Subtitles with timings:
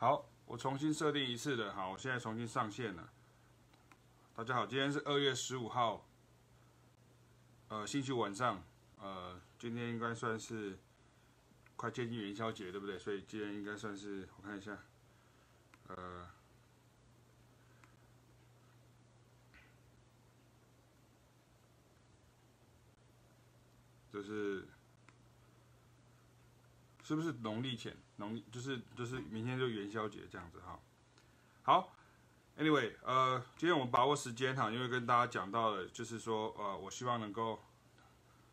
[0.00, 3.12] 好，我重新设定一次的，好，我现在重新上线了。
[4.34, 6.06] 大家好，今天是二月十五号，
[7.68, 8.64] 呃，星期五晚上，
[8.98, 10.78] 呃，今天应该算是
[11.76, 12.98] 快接近元宵节，对不对？
[12.98, 14.78] 所以今天应该算是，我看一下，
[15.88, 16.26] 呃，
[24.10, 24.66] 就是
[27.02, 27.94] 是不是农历前？
[28.20, 30.78] 农就是就是明天就元宵节这样子哈。
[31.62, 31.96] 好。
[32.58, 37.58] Anyway，呃，今天我们把握时间哈，因为跟大家讲到了，就是说，呃，我希望能够，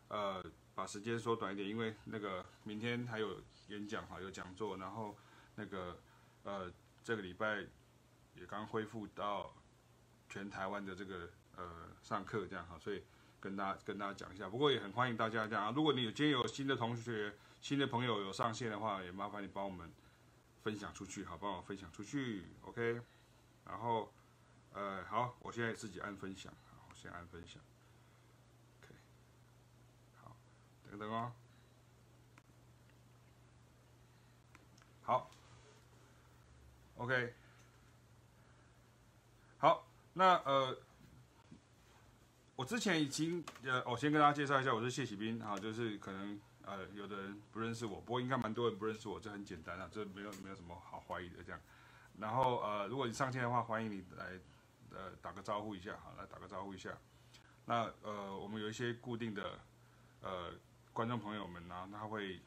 [0.07, 0.41] 呃，
[0.73, 5.17] 把时间缩短一点，因为那个明天还有演讲哈，有讲座，然后
[5.55, 5.99] 那个，
[6.43, 6.71] 呃，
[7.03, 7.65] 这个礼拜
[8.35, 9.53] 也刚恢复到
[10.29, 11.69] 全台湾的这个呃
[12.01, 13.03] 上课这样哈，所以
[13.41, 14.47] 跟大家跟大家讲一下。
[14.47, 19.91] 不过也很欢迎大家这样，如果你有今天有新的同学、新的朋友有上线的话，也麻烦你帮我们
[20.63, 23.01] 分享出去，好，帮我分享出去，OK。
[23.65, 24.09] 然后，
[24.73, 27.61] 呃，好，我现在自己按分享，好，我先按分享
[28.79, 28.95] ，OK，
[30.23, 30.37] 好，
[30.89, 31.33] 等等哦，
[35.01, 35.29] 好
[36.95, 37.33] ，OK，
[39.57, 40.77] 好，那呃，
[42.55, 51.61] 我之前已经呃，我先跟大家介绍一下，我是谢喜彬啊，就是可能呃，有的人不认识我，不过应该蛮多人不认识我，这很简单啊，这没有没有什么好怀疑的这样。
[52.19, 54.37] 然后呃，如果你上线的话，欢迎你来
[54.91, 56.89] 呃打个招呼一下，好，来打个招呼一下。
[57.63, 59.59] 那呃，我们有一些固定的
[60.21, 60.51] 呃
[60.91, 62.41] 观众朋友们呢，他会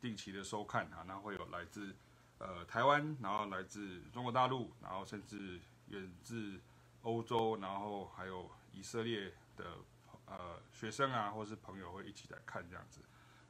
[0.00, 1.94] 定期的收看哈，那会有来自
[2.38, 6.60] 呃台湾，然后来自中国大陆，然后甚至远自
[7.02, 9.78] 欧洲，然后还有以色列的
[10.26, 13.00] 呃学生啊，或是朋友会一起来看这样子。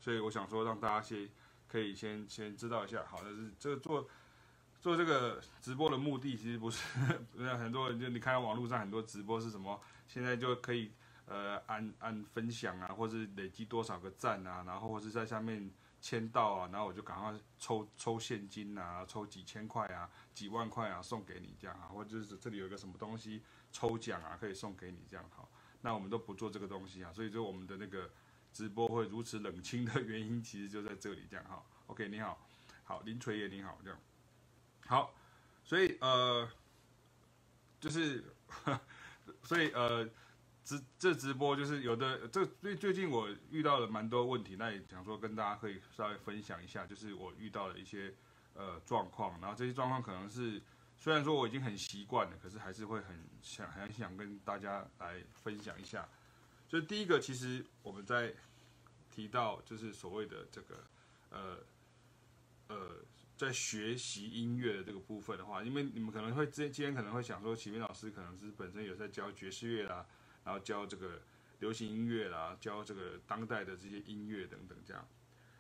[0.03, 1.27] 所以我想说，让大家先
[1.67, 4.07] 可以先先知道一下，好，那是这个做。
[4.83, 6.83] 做这个直播的目的其实不是，
[7.39, 10.91] 很多人就你看到网络上很多直播是什么，现在就可以
[11.27, 23.41] 呃按按分享啊，或是累积多少个赞啊，然后或是在下面签到啊，然后我就赶快抽抽现金啊，抽几千块啊，几万块啊送给你这样啊，或者是这里有一个什么东西
[23.71, 25.49] 抽奖啊，可以送给你这样好，
[25.83, 28.11] 那我们都不做这个东西啊，所以就我们的那个
[28.53, 31.63] 直播会如此冷清的原因， 其实就在这里这样哈。
[31.87, 32.47] OK，你好，
[32.85, 33.99] 好林垂也你好这样。
[34.87, 35.15] 好，
[35.65, 36.49] 所以呃，
[37.81, 38.25] 就是，
[39.43, 40.09] 所以呃，
[40.65, 48.15] 直这直播就是有的，这最最近我遇到了蛮多问题，那也想说跟大家可以稍微分享一下，就是我遇到了一些
[48.55, 50.61] 呃状况，然后这些状况可能是
[50.99, 56.09] 虽然说我已经很习惯了，可是还是会很想很想跟大家来分享一下。
[56.73, 58.33] 就第一个，其实我们在
[59.11, 60.85] 提到就是所谓的这个
[61.29, 61.59] 呃
[62.69, 62.97] 呃。
[63.35, 70.07] 在学习音乐的这个部分的话，因为你们可能会今今天可能会想说，启明老师可能是本身有在教爵士乐啦，
[70.45, 71.21] 然后教这个
[71.59, 75.05] 流行音乐啦，教这个当代的这些音乐等等这样。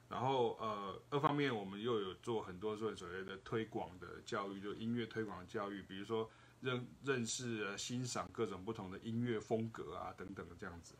[0.08, 6.30] 然后呃，二方面我们又有做很多做所谓的推广的教育，就音乐推广教育，比如说
[6.62, 10.94] 认认识、欣赏各种不同的音乐风格啊等等的这样子。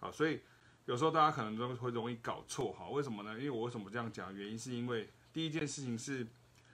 [0.00, 0.40] 好，所以
[0.86, 3.38] 有时候大家可能都会容易搞错哈，为什么呢？
[3.38, 4.34] 因为我为什么这样讲？
[4.34, 5.10] 原因是因为。
[5.34, 6.24] 第一件事情是，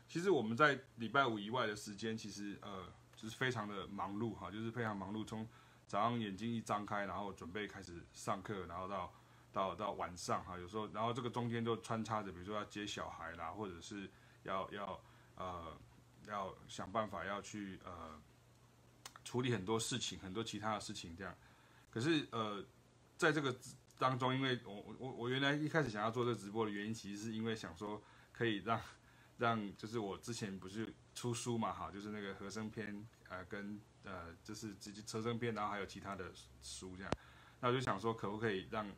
[0.06, 2.84] 其实我们在礼拜五以外的时间，其实呃
[3.16, 5.48] 就是非常的忙碌哈，就是非常忙碌，从
[5.86, 9.10] 早上眼睛一张开，然后准备开始上课，然后到
[9.50, 14.10] 到到晚上哈，有时候然后这个中间就穿插着，比如说要接小孩啦，或者是
[14.42, 15.00] 要要
[15.36, 15.74] 呃
[16.30, 18.18] 要想办法要去呃
[19.24, 21.36] 处理很多事情，很多其他的事情这样。
[21.90, 22.64] 可是呃
[23.18, 23.54] 在这个
[23.98, 28.02] 当中，因为我我我原来一开始想要做这个直播的原因，其实是因为想说。
[28.32, 28.80] 可以让
[29.36, 37.12] 让就是我之前不是出书嘛，哈，就是那个和声篇，呃，跟呃，就是直接车声篇，然后还有其他的书这样，
[37.60, 38.90] 那我就想说，可不可以让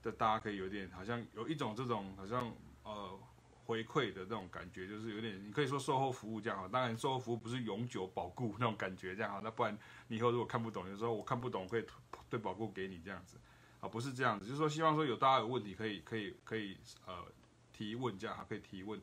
[0.00, 3.18] 的大家可以有点好像有一种这种好像呃
[3.64, 9.76] 回馈的这种感觉，就是有点你可以说售后服务这样哈，当然售后服务不是永久保固那种感觉这样哈，那不然
[10.08, 11.84] 你以后如果看不懂，有时候我看不懂可以
[12.28, 13.36] 对保固给你这样子，
[13.80, 16.76] 啊，不是这样子，就是说希望说有大家有问题可以可以可以
[17.06, 17.24] 呃。
[17.76, 19.02] 提问这样还可以提问，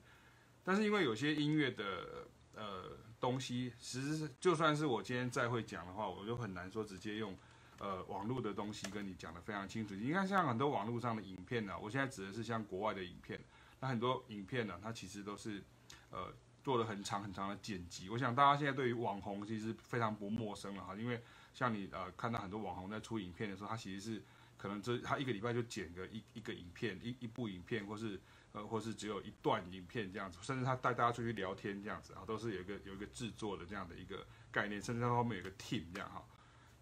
[0.63, 2.25] 但是因为有些音乐的
[2.55, 7.37] 呃东西，其实就算是我今天再会讲的话，我就很难说直接用
[7.79, 9.93] 呃网络的东西跟你讲得非常清楚。
[9.93, 13.37] 你看像很多网络上的影片呢、我现在指的是像国外的影片，
[13.81, 15.61] 那很多影片呢、它其实都是
[16.09, 16.33] 呃
[16.63, 18.07] 做了很长很长的剪辑。
[18.07, 21.21] 我想大家现在对于网红其实非常不陌生了哈，因为
[21.53, 24.23] 像你呃看到很多网红在出影片的时候，他其实是
[24.57, 28.17] 可能这他一个礼拜就剪个一一个影片一一部影片或是。
[28.53, 36.21] 呃，或是只有一段影片这样子，甚至他带大家出去聊天这样子啊，都是有一个有一个制作的这样的一个概念，甚至他后面有个 team 这样哈。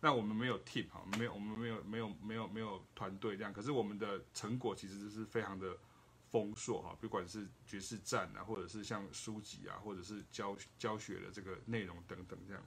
[0.02, 5.78] 那我们没有 team 哈，没有我们没有没有没有没有团队这样，可是我们的成果其实是非常的
[6.32, 12.64] 丰硕哈，不管是爵士站啊，或者是像书籍啊，或者是教教学的这个内容等等这样。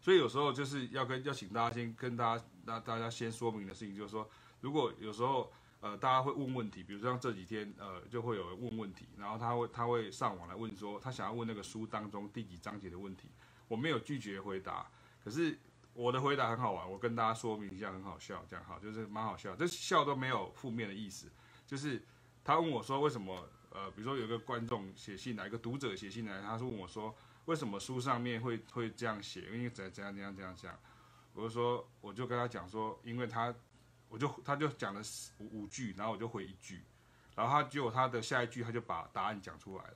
[0.00, 4.28] 所以有时候就是要跟要请大家先跟大家那大家先说明的事情，就是说，
[4.60, 5.50] 如果有时候
[5.80, 13.30] 呃大家会问问题，比如像这几天呃就会有人问问题，然后他会他会上网来问说他想要问那个书当中第几章节的问题，
[13.66, 14.86] 我没有拒绝回答，
[15.24, 15.58] 可是
[15.94, 21.32] 我的回答很好玩，我跟大家说明一下，很好笑，这样好就是蛮好笑，这笑都没有负面的意思，
[21.66, 22.04] 就是
[22.44, 27.12] 他问我说为什么呃比如说有个观众写信来，一个读者写信来，他是问我说。
[27.46, 29.42] 为什么书上面会会这样写？
[29.52, 30.74] 因为怎怎样怎样怎样讲？
[31.34, 33.54] 我就说，我就跟他讲说，因为他，
[34.08, 35.02] 我就他就讲了
[35.36, 36.82] 五五句，然后我就回一句，
[37.36, 39.94] 然后他就他的下一句他就把答案讲出来了，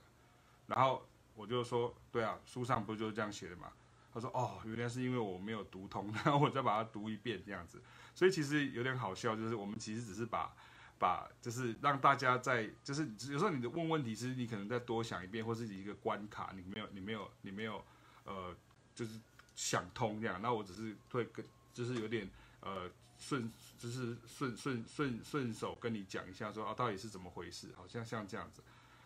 [0.67, 1.03] 然后
[1.33, 3.71] 我就说，对啊，书上不就是这样写的嘛？
[4.13, 7.81] 他说，哦，原来是因为我没有读通， 然后我再把它读一遍这样子，
[8.13, 10.55] 所以其实有点好笑，就是我们其实只是把。
[10.99, 17.81] 把就是让大家在就是有时候你的问问题，是你可能再多想一遍，或是一个关卡，你没有你没有你没有
[18.25, 18.53] 呃
[18.93, 19.17] 就是
[19.55, 21.43] 想通这样，那我只是会跟
[21.73, 22.29] 就是有点
[22.59, 28.61] 呃顺就是顺顺顺顺手跟你讲一下说啊到底是怎么回事，好像像这样子。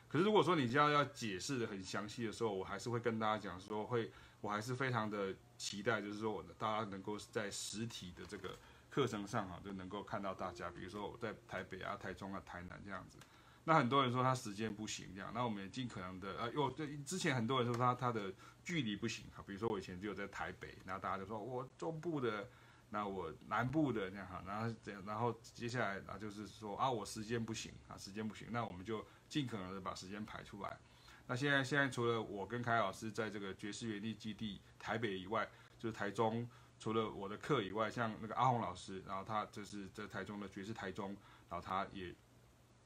[0.10, 4.12] 可是如果说你要要解释的很详细的时候，我还是会跟大家讲说会
[4.42, 8.57] 我还是非常的期待，就是说我大家能够在实体的这个。
[8.94, 13.18] 课程上哈就能够看到大家，比如说我在台北啊、台中啊、台南这样子。
[13.63, 18.31] 那很多人说他时间不行这样，那我们也尽可能的呃，又对之前很多人说他他的
[18.63, 22.48] 距离不行哈，比如说我以前就有在台北，然后大家就说我中部的，
[22.92, 30.78] 那我南部的这样哈，然后这样，然后接下来啊就是说啊我时间不行啊，时间不行，那我们就尽可能的把时间排出来。
[31.25, 35.50] 那现在现在除了我跟凯老师在这个爵士园地基地台北以外，
[35.80, 36.48] 就是台中。
[36.83, 41.15] 除了我的课以外，像那个阿红老师，然后他就是在台中的爵士台中，
[41.50, 42.13] 然后他也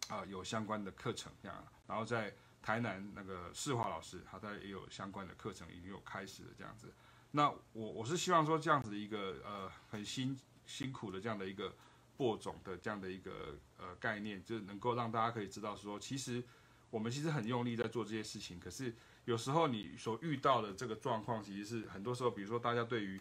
[0.09, 6.93] 啊、有相关的课程这样，然后在台南那个世华老师，他他也有相关的课程已经有开始了这样子。
[7.31, 11.73] 那我我是希望说这样子的一个呃很辛辛苦的这样的一个
[12.15, 16.43] 播种的这样的一个呃概念，就是能够让大家可以知道说，其实
[16.91, 18.95] 我们其实很用力在做这些事情，可是
[19.25, 23.19] 有时候你所遇到的这个状况，其实是很多时候，比如说大家对于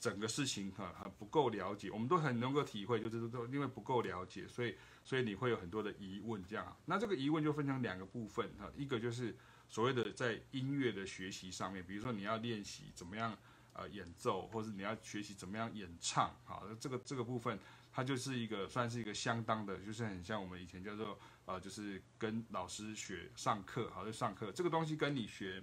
[0.00, 6.76] 整个事情哈很不够了解，我们都很能够体会，就是说因为不够了解，所以所以你会有很多的疑问这样。
[6.86, 9.36] 那这个疑问就分成两个部分哈，一个就是
[9.68, 13.36] 所谓的在音乐的学习上面，比如说你要练习怎么样
[13.72, 17.58] 呃演奏，或者你要学习怎么样演唱，好，那这个这个部分
[17.92, 25.60] 它就是一个算是一个相当的，就是很像我们以前叫做呃就是跟老师学上课，好，就上课这个东西跟你学，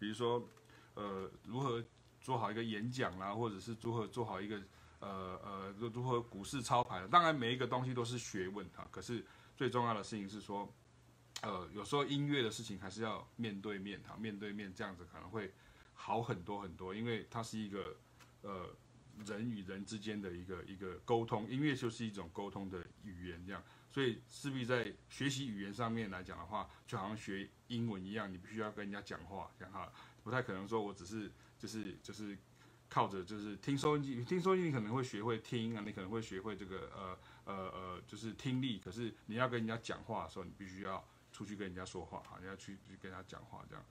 [0.00, 0.48] 比如说
[0.94, 1.84] 呃如何。
[2.20, 4.60] 做好一个演讲啦，或者是如何做好一个
[5.00, 8.86] 呃呃如何股市操盘，当然每一个东西都是学问哈。
[8.90, 9.24] 可是
[9.56, 10.72] 最重要的事情是说，
[11.42, 15.52] 呃，有时候音乐的事情还是要面对面哈，面对面这样子可能会
[15.94, 17.96] 好很多很多，因为它是一个
[18.42, 18.68] 呃
[19.24, 29.90] 人与人之间的一个一个沟通，音乐就是一种沟通的语言这样，所以势必在学习语言上面来讲的话，就好像学英文一样，你必须要跟人家讲话讲哈，
[30.22, 31.32] 不太可能说我只是。
[31.58, 32.38] 就是就是
[32.88, 38.78] 靠着就是听收音机，听收音机你可能会学会听啊，你可能会学会这个呃呃呃，就是听力。
[38.78, 43.84] 可是你要跟人家讲话的时候，你必须要出去跟人家说话哈，你要去去跟人家讲话这样。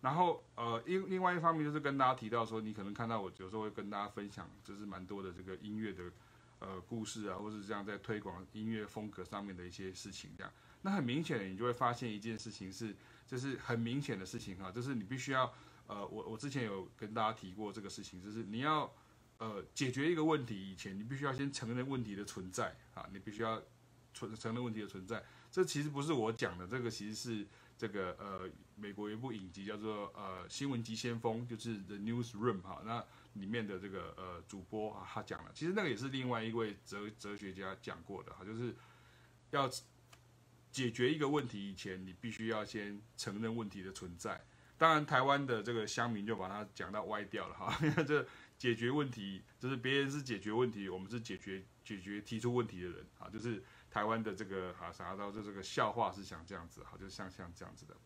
[0.00, 6.10] 然后呃，另另外一方面就是跟大家提到说，你可能看到我有时候会跟大家分享，就是蛮多的这个音乐的
[6.58, 10.52] 呃故事啊，或是这样在推广音乐风格上面的一些事情这样。
[10.80, 15.54] 那很明显的，你就会发现一件事情是，就是很明显的事情哈，就是你必须要。
[15.92, 18.90] 呃，我我之前有跟大家提过这个事情，就是你要
[19.36, 23.62] 呃解决一个问题以前，你必须要先承认问题的存在啊，你必须要
[24.14, 25.22] 承承认问题的存在。
[25.50, 27.46] 这其实不是我讲的，这个其实是
[27.76, 38.74] 这个呃美国一部影集叫做呃新闻急先锋，就是 The Newsroom 哈，那里面的这个呃主播啊他讲了，其实那个也是另外一位哲哲学家讲过的哈，就是
[39.50, 39.70] 要
[40.70, 44.42] 解决一个问题以前，你必须要先承认问题的存在。
[44.82, 47.78] 当然，台湾的这个乡民就把它讲到歪掉了哈。
[47.82, 48.26] 因为这
[48.58, 53.30] 解决问题，就是别人是解决问题，我们是解决解决提出问题的人啊。
[53.30, 57.96] 就是台湾的这个哈啥到就这个笑话是想这样子哈，就像像这样子的。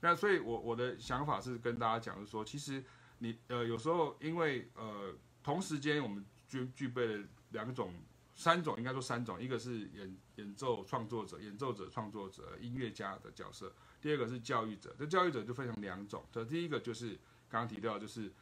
[0.00, 2.84] 那所以我，我我的想法是跟大家讲，就是说，其实
[3.20, 7.94] 你呃有时候因为呃同时间我们具具备了两种
[8.40, 13.70] 三种，应该说三种，一个是演演奏创作者、演奏者创作者、音乐家的角色，
[14.00, 14.96] 第二个是教育者。
[14.98, 17.10] 这教育者就分成两种，这第一个就是
[17.50, 18.32] 刚刚提到，就是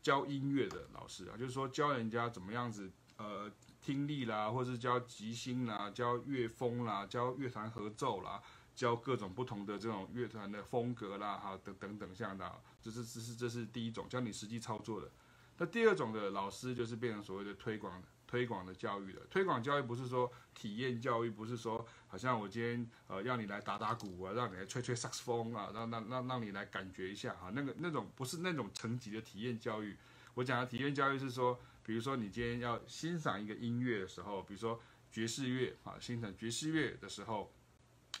[0.00, 8.40] 教音乐的老师啊，就是说教人家怎么样子，呃，听力啦，或是教即兴啦，教乐风啦，教乐团合奏啦，
[8.76, 15.10] 教各种不同的这种乐团的风格啦，哈，等等等像的，这是这是这是第一种，教你实际操作的。
[15.58, 18.06] 那第二种的老师就是变成所谓的推广的。
[18.32, 29.94] 推广的教育的推广教育不是说体验教育，不是说好像我今天呃要你来打打鼓啊，让你来吹吹萨克斯风啊，让让让让你来感觉一下哈，那个那种不是那种层级的体验教育。
[30.32, 37.52] 我讲的体验教育是说，比如说你今天要欣赏一个音乐的时候，比如说爵士乐啊，欣赏爵士乐的时候，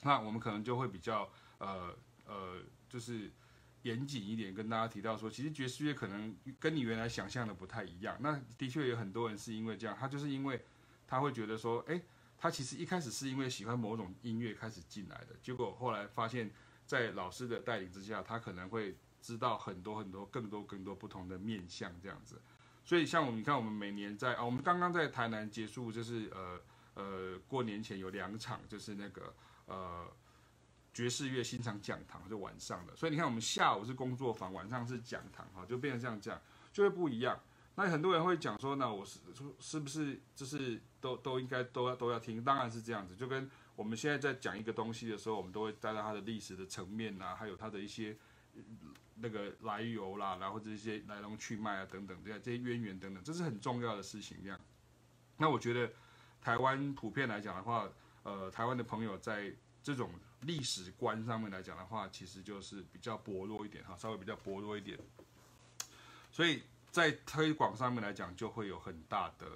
[0.02, 3.30] 那我们可能就会比较呃呃就是。
[3.82, 8.16] 严谨一点，跟大家提到说，其实爵士乐可能跟你原来想象的不太一样。
[8.20, 10.64] 那的确有很多人是因为这样，他就是因为
[11.06, 12.00] 他会觉得说，诶，
[12.38, 16.50] 他其实一开始是因为喜欢某种音乐开始进来的，结果后来发现，
[16.86, 22.40] 在老师的带领之下，他可能会知道很多很多更多更多不同的面向这样子。
[22.84, 26.60] 所以像我们你看，我们每年在啊，我们刚刚在台南结束，就是呃
[26.94, 29.34] 呃过年前有两场，就是那个
[29.66, 30.08] 呃。
[30.92, 36.38] 爵士乐欣赏讲堂就晚上的，所以你看我们下午是工作坊，晚上是讲堂，哈，就变成这样讲，
[36.70, 37.40] 就会不一样。
[37.74, 39.20] 那很多人会讲说，那我是
[39.58, 42.44] 是不是就是都都应该都要都要听？
[42.44, 48.14] 当然是这样子，就跟我们现在在讲一个东西的时候，我们都会带到它的历史的层面啊，还有它的一些
[49.14, 54.36] 那个来由啦，然后这些来龙去脉啊等等，这些这些渊源等等，这是很重要的事情。
[54.42, 54.60] 这样，
[55.38, 55.90] 那我觉得
[56.42, 57.88] 台湾普遍来讲的话，
[58.24, 59.50] 呃，台湾的朋友在
[59.82, 60.10] 这种。
[60.42, 64.98] 历史观上面来讲的话，其实就是比较薄弱一点哈，稍微比较薄弱一点，
[66.32, 69.46] 所以在推广上面来讲，就会有很大的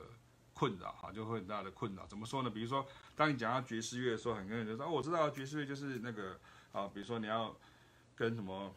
[0.54, 2.06] 困扰哈，就会很大的困扰。
[2.06, 2.48] 怎么说呢？
[2.48, 6.38] 比如说，当你讲到爵士乐的时候，很多人就说哦，我知道爵士乐就是那个
[6.70, 7.52] 啊，比如说你要
[8.14, 8.72] 跟什么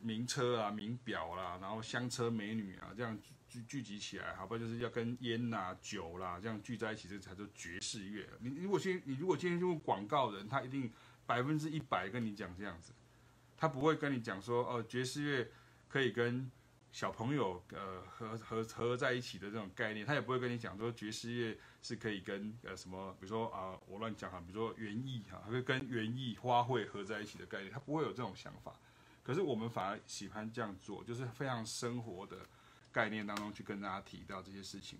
[0.00, 3.18] 名车啊、名表啦，然后香车美女啊这样
[3.48, 4.58] 聚聚集起来，好不？
[4.58, 8.28] 就是要跟烟呐、酒啦这样聚在一起，这才叫爵士乐。
[8.40, 10.92] 你如果先，你如果今天用广告人，他一定。
[11.26, 12.92] 百分之一百跟你讲这样子，
[13.56, 15.48] 他不会跟你讲说哦，爵士乐
[15.88, 16.50] 可以跟
[16.92, 28.72] 小朋友呃合合合在一起的这种概念，他也不会跟你讲说爵士乐是可以跟呃什么，比如说啊、我乱讲哈，比如说园艺哈，会跟园艺花卉合在一起的概念，他不会有这种想法。
[29.22, 32.36] 可是我们反而喜欢这样做，就是非常生活的
[32.92, 34.98] 概念当中去跟大家提到这些事情。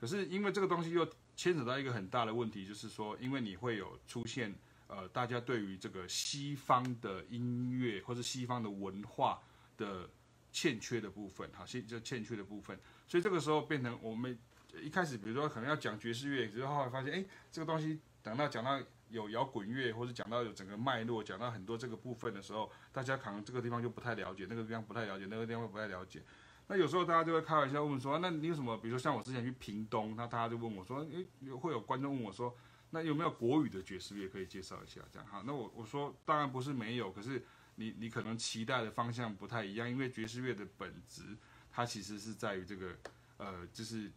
[0.00, 1.06] 可是因为这个东西又
[1.36, 4.54] 牵扯到一个很大的问题，就是说因为你会有出现。
[4.88, 9.38] 呃，大家对于这个西方的音乐或者西方的文化
[9.76, 10.08] 的
[10.50, 12.76] 欠缺的部分，哈，欠就欠缺的部分，
[13.06, 14.36] 所以这个时候变成我们
[14.82, 18.80] 一开始，比如说可能要讲爵士乐，之后后来发现，哎，这个东西等到讲到
[19.10, 26.22] 有摇滚乐，或者讲到有整个脉络，讲到很多这个部分的时候，大家可能这个地方就不太了解，那个地方不太了解，那个地方不太了解。
[26.66, 28.76] 那有时候大家就会开玩笑问说，那你有什么？
[28.78, 32.56] 比如说像我之前去屏东，那大家就问我说，哎，会有观众问我说。
[32.90, 35.02] 那有没有国语的爵士乐可以介绍一下？
[35.12, 41.36] 这样哈，那我我说当然不是没有，可是你你可能期待的方向不太一样，因为爵士乐的本质
[41.70, 42.96] 它其实是在于这个
[43.36, 44.10] 呃，就是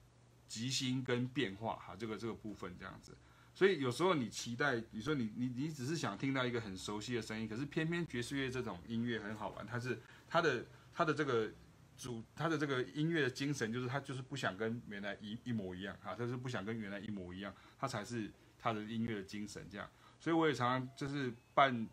[0.47, 3.15] 即兴跟变化哈，这个这个部分这样子。
[3.53, 11.51] 所以有时候你期待，你说你你你只是想听到一个很熟悉的声音，可是偏偏爵士乐这种音乐很好玩，它是它的它的这个
[11.97, 18.31] 主它的这个音乐的精神就是它就是不想跟原来一一模一样哈，它是不想跟原来一模一样，它才是。
[18.61, 19.89] 他的音乐的精神这样，
[20.19, 21.87] 所以我也常常就是半，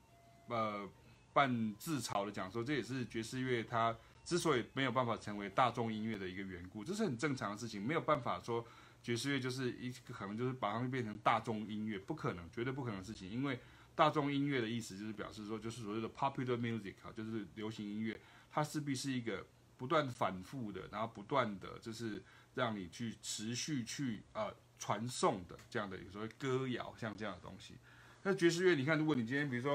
[0.48, 0.86] 呃，
[1.32, 8.62] 半自嘲的讲说，这也是爵士乐它之所以没有办法成为大众音乐的一个缘故，这是很正常的事情，没有办法说
[9.02, 13.58] 爵士乐就是一个可能就是把它们变成大众音乐，不可能，绝对不可能的事情，因为
[13.94, 18.20] 大众音乐的意思就是表示说，就是所谓的 popular music 啊，就是流行音乐，
[18.50, 19.46] 它势必是一个
[19.78, 22.22] 不断反复的，然后不断的就是
[22.54, 24.54] 让你去持续去呃。
[24.78, 27.74] 传颂的这样的有时候歌谣，像这样的东西。
[28.22, 29.72] 那爵士乐，你看，如果你今天比如说，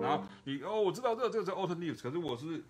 [0.00, 2.62] 然后你哦，我知道这个这个是 Autumn Leaves，可是我是，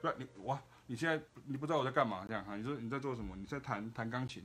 [0.00, 2.56] 不，你哇，你现在你不知道我在干嘛这样哈？
[2.56, 3.36] 你说你在做什么？
[3.36, 4.42] 你在弹弹钢琴？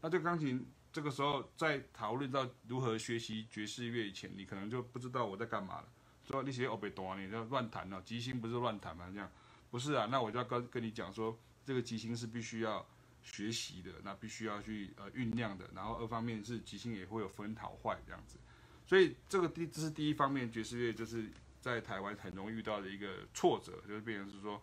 [0.00, 0.66] 那这个钢琴。
[0.96, 5.88] 这个时候在讨论到如何学习爵士乐以前，你可能就不知道我在干嘛了。
[6.24, 9.06] 说那些欧贝多你就乱弹了，即兴不是乱弹吗？
[9.12, 9.30] 这样
[9.70, 10.08] 不是啊？
[10.10, 12.82] 那我就要跟跟你讲说，这个即兴是必须要
[13.22, 18.38] 学习的，那必须要去呃酝酿的，然后二方面是即兴也会有分好坏这样子，
[18.86, 24.62] 所以这个第这是第一方面，爵士乐就是在台湾很容易遇到的一个挫折，就是变成是说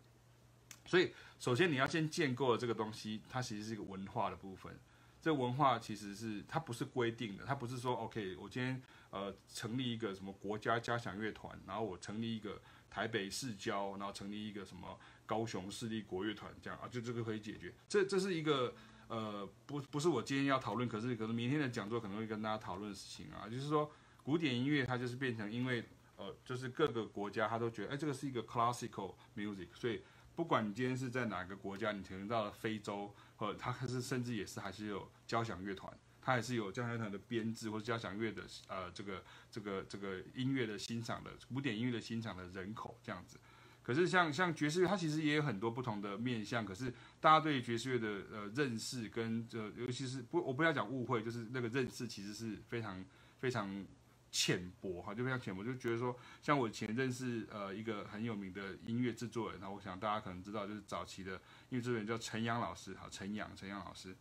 [0.91, 4.77] 所以首先你要先建构的这个东西，它其实是一个文化的部分。
[5.21, 17.73] 这文化其实是它不是规定的，它不是说 OK，我今天呃成立一个什么国家交响乐团，然后我成立一个台北市交，然后成立一个什么高雄市立国乐团这样啊，就这个可以解决。
[17.87, 18.73] 这这是一个
[19.07, 23.89] 呃不不是我今天要讨论，可是可能明天的讲座可能会跟大家讨论的事情啊，就是说
[24.23, 25.85] 古典音乐它就是变成因为
[26.17, 30.01] 呃就是各个国家它都觉得哎这个是一个 classical music，所以
[30.35, 33.13] 不管你今天是在哪个国家，你可能到了非洲。
[33.37, 43.39] 呃，它可是甚至也是还是有交响乐团，它还是有交响乐团的编制或者交响乐的呃这个这个这个音乐的欣赏的古典音乐的欣赏的人口这样子。
[43.81, 46.63] 可是像像爵士乐，它其实也有很多不同的面向。
[46.63, 53.03] 可是大家对爵士乐的呃认识跟这尤其是不我不要讲误会，就是那个认识其实是非常
[53.39, 53.85] 非常。
[54.31, 61.33] 浅薄哈，就非常浅薄，就觉得说，像我前认识呃一个很有名的音乐制作人，那我想大家可能知道，就是早期的
[61.69, 64.15] 音乐制作人叫陈阳老师，哈，陈阳，陈阳老师。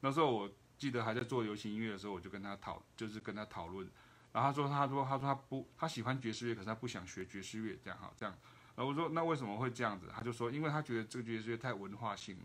[0.00, 3.88] 那时候我记得还在做流行音乐的时候，我就跟他讨，就是跟他讨论，
[4.32, 8.36] 然后他说，他说，他说他不，他喜欢爵士乐，可是他不想学爵士乐，这样哈，这样。
[8.76, 10.08] 然后我说，那为什么会这样子？
[10.14, 12.44] 他就说，因为他觉得这个爵士乐太文化性了，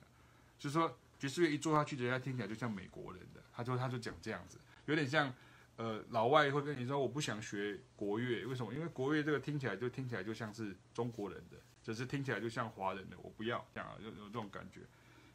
[0.57, 3.43] 就是说爵士乐一做下去，人家听起来就像美国人的。
[3.51, 5.33] 他说，他就讲这样子，有点像。
[5.79, 8.73] 呃，老外会跟你说，我不想学国乐，为什么？
[8.73, 14.81] 因为国乐这个听起来就听起来就像是中国人的，就是听起来就像华人的，我不要这样，有有这种感觉。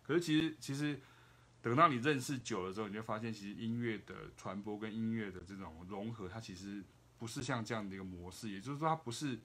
[0.03, 1.01] 可是其实其实
[1.63, 6.85] 等到你认识久了之后，你就发现，其实音乐的传播跟音乐的这种融合，它其实
[7.17, 9.39] 不是像这样的一个模式，也就是说，它不是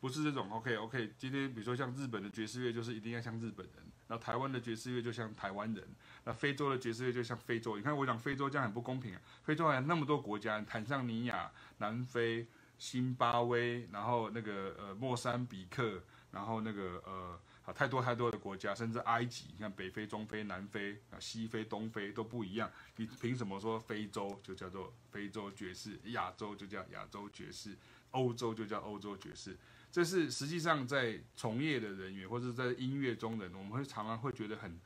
[0.00, 1.14] 不是这种 OK OK。
[1.16, 3.86] 今天比如说像日本的爵士乐，就是一定要像日本人。
[4.08, 5.84] 那台湾的爵士乐就像台湾人，
[6.24, 7.76] 那非洲的爵士乐就像非洲。
[7.76, 9.20] 你看我讲非洲这样很不公平啊！
[9.42, 12.46] 非洲还有那么多国家，坦桑尼亚、南非、
[12.78, 22.70] 新巴威，然后那个呃莫桑比克，然后那个呃好太多太多的国家，甚至埃及，你看北非、中非、南非啊、西非、东非都不一样。
[22.94, 27.76] 你凭什么说非洲就叫做非洲爵士，亚洲就叫亚洲爵士，
[28.12, 29.56] 欧洲就叫欧洲爵士？
[29.96, 34.78] 这是实际上在从业的人员或者在音乐中人，我们会常常会觉得很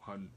[0.00, 0.30] 很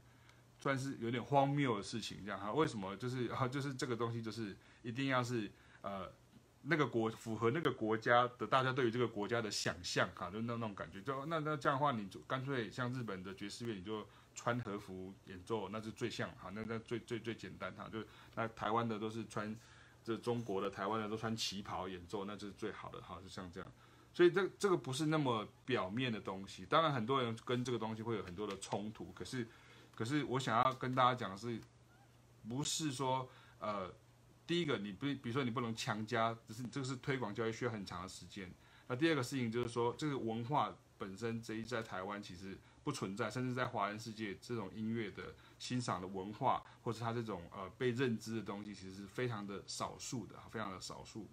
[0.60, 2.52] 算是有点荒谬的事情，这样哈？
[2.52, 2.94] 为什么？
[2.98, 6.12] 就是 哈，就是这个东西就是一定要是呃
[6.60, 19.56] 那个国符合那个国家的大家对于这个国家的想象哈，就那那种感觉，就那那这样的话，你就干脆像日本的爵士乐，你就穿和服演奏，那是最像哈，那那最最最简单哈，就那台湾的都是穿
[20.04, 23.72] 这中国的台湾的都穿旗袍演奏，那就是最好的哈，就像这样。
[24.18, 29.46] 所以这这个不是那么表面的东西，当然很多人跟这个东西会有很多的冲突，可是，
[29.94, 31.60] 可是我想要跟大家讲的是，
[32.48, 33.94] 不是说呃，
[34.44, 38.52] 第一个你不，比如说你不能强加，只是这个是推广教育需要很长的时间。
[38.88, 51.28] 那第二个事情就是说，这个文化本身这一在台湾其实不存在，甚至在华人世界这种音乐的欣赏的文化，或者它这种呃被认知的东西，其实是非常的少数的，非常的少数。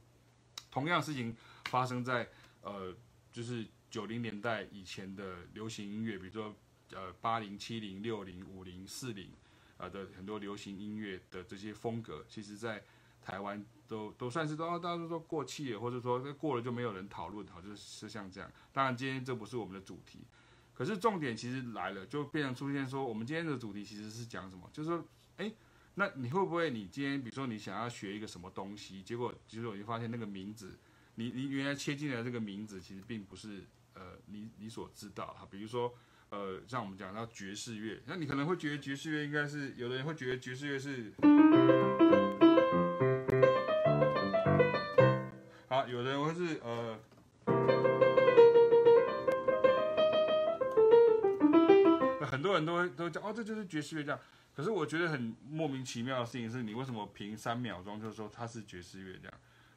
[0.69, 1.35] 同样事情
[1.71, 2.29] 发生在。
[2.65, 2.91] 呃，
[3.31, 6.53] 就是九零年代以前的流行音乐，比如说
[6.93, 9.29] 呃八零、七零、六零、五零、四零，
[9.77, 12.83] 啊的很多流行音乐的这些风格，其实在
[13.21, 18.51] 台湾都都算是都大家都说过气了，或者说过了就没有人讨论，好，就是像这样。
[18.73, 20.21] 当然今天这不是我们的主题，
[20.73, 24.67] 可是重点其实来了，就变成出现说，我们今天的主题其实是讲什么？
[24.73, 25.05] 就是说，
[25.37, 25.53] 哎，
[25.93, 30.75] 那你会不会你今天比如说你想要学一个什么东西，结果其实我就发现那个名字。
[31.17, 35.93] 你你原来切进来这个名字，其实并不是呃你你所知道哈，比如说
[36.29, 41.13] 呃像我们讲到爵士乐，那你可能会觉得爵士乐应该是有的人会觉得爵士乐是，
[45.69, 46.99] 好，有的人会是呃，
[52.27, 54.19] 很多人都会都讲哦，这就是爵士乐这样，
[54.53, 59.33] 可是我觉得很莫名其妙的事情是你为什么凭三秒钟就说它是爵士乐这样？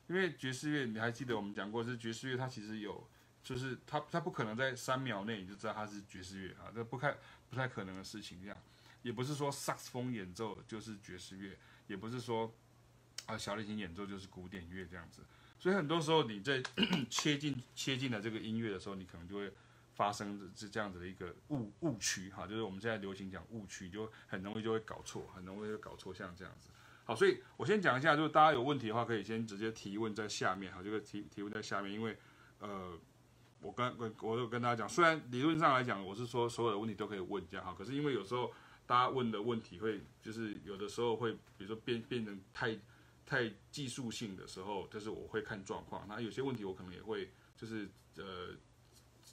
[0.08, 3.06] 因为爵士乐，你还记得我们讲过，是爵士乐，它其实有，
[3.42, 7.16] 就是它它不可能在三秒内你就知道它是爵士乐啊，这不太
[7.50, 8.56] 不太可能的事情这样。
[9.02, 12.52] 也不是说萨克斯风演奏就是爵士乐，也不是说
[13.26, 15.22] 啊小提琴演奏就是古典乐这样子。
[15.58, 16.62] 所以很多时候你在
[17.10, 19.52] 切进切进了这个音乐的时候，你可能就会
[19.94, 26.70] 发生这这样子的一个误误区哈，就是我们现在流行讲误区，就很容易就会搞错，很容易就搞错像这样子。
[27.08, 32.14] 好，所以我先讲一下，就是大家有问题的话，可以先直接提问在下面，好，这个提提问在下面，因为
[32.58, 32.92] 呃，
[33.62, 38.52] 我跟我我有跟大家讲，虽然理论上来讲，我是说所有的问题都可以问这样哈，可是因为有时候
[38.84, 42.78] 大家问的问题会就是有的时候会，比如说变变成太
[43.24, 48.50] 太技术性的时候，就是我会看状况，那有些问题我可能也会就是呃，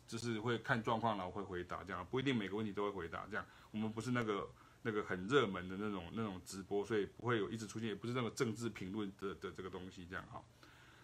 [0.07, 4.49] 就是会看状况然后会回答这样，不一定每个问题都会回答这样，我们不是那个。
[4.85, 10.39] 那个很热门的那种那种直播，所以不会有一直出现，也不是那个政治评论的的这个东西这样哈。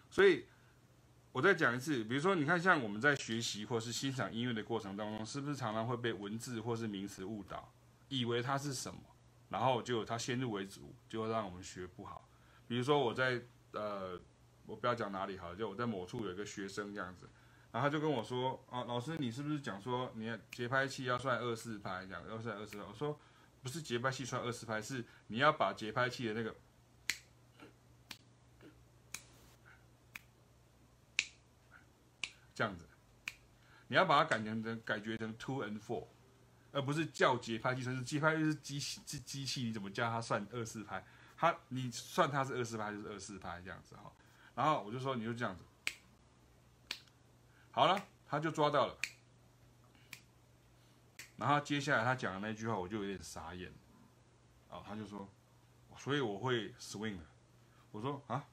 [0.08, 0.44] 所以，
[1.32, 7.72] 我再讲一次，比如说，你看，像我们在学习或是欣赏音乐的过程当中，是不是常常会被文字或是名词误导，
[8.08, 9.00] 以为它是什么，
[9.48, 12.28] 然后就它先入为主，就让我们学不好。
[12.68, 13.42] 比如说我在
[13.72, 14.16] 呃，
[14.64, 17.28] 我不要讲哪里好，就我在某处有一个学生这样子，
[17.72, 22.84] 然后他就跟我说啊，老师，你是不是讲说你节拍器要算二四拍这样，要算二四拍？
[22.84, 23.18] 我说。
[23.62, 26.54] 不是节拍器算二四拍，是你要把节拍器的那个
[32.54, 32.86] 这样子，
[33.86, 36.06] 你要把它改成改决成 two and four，
[36.72, 41.04] 而不是叫节拍器算是节拍器是机器是机器，你怎么叫它算二四拍？
[41.36, 44.12] 它你算它是二四拍就是二四拍这样子哈。
[44.54, 45.64] 然后我就说你就这样子，
[47.70, 48.98] 好了，他就抓到了。
[51.36, 53.72] 然后接下来他讲的那句话，我就有点傻眼，
[54.70, 55.28] 啊，他就说，
[55.98, 57.18] 所以我会 swing。
[57.90, 58.44] 我说啊，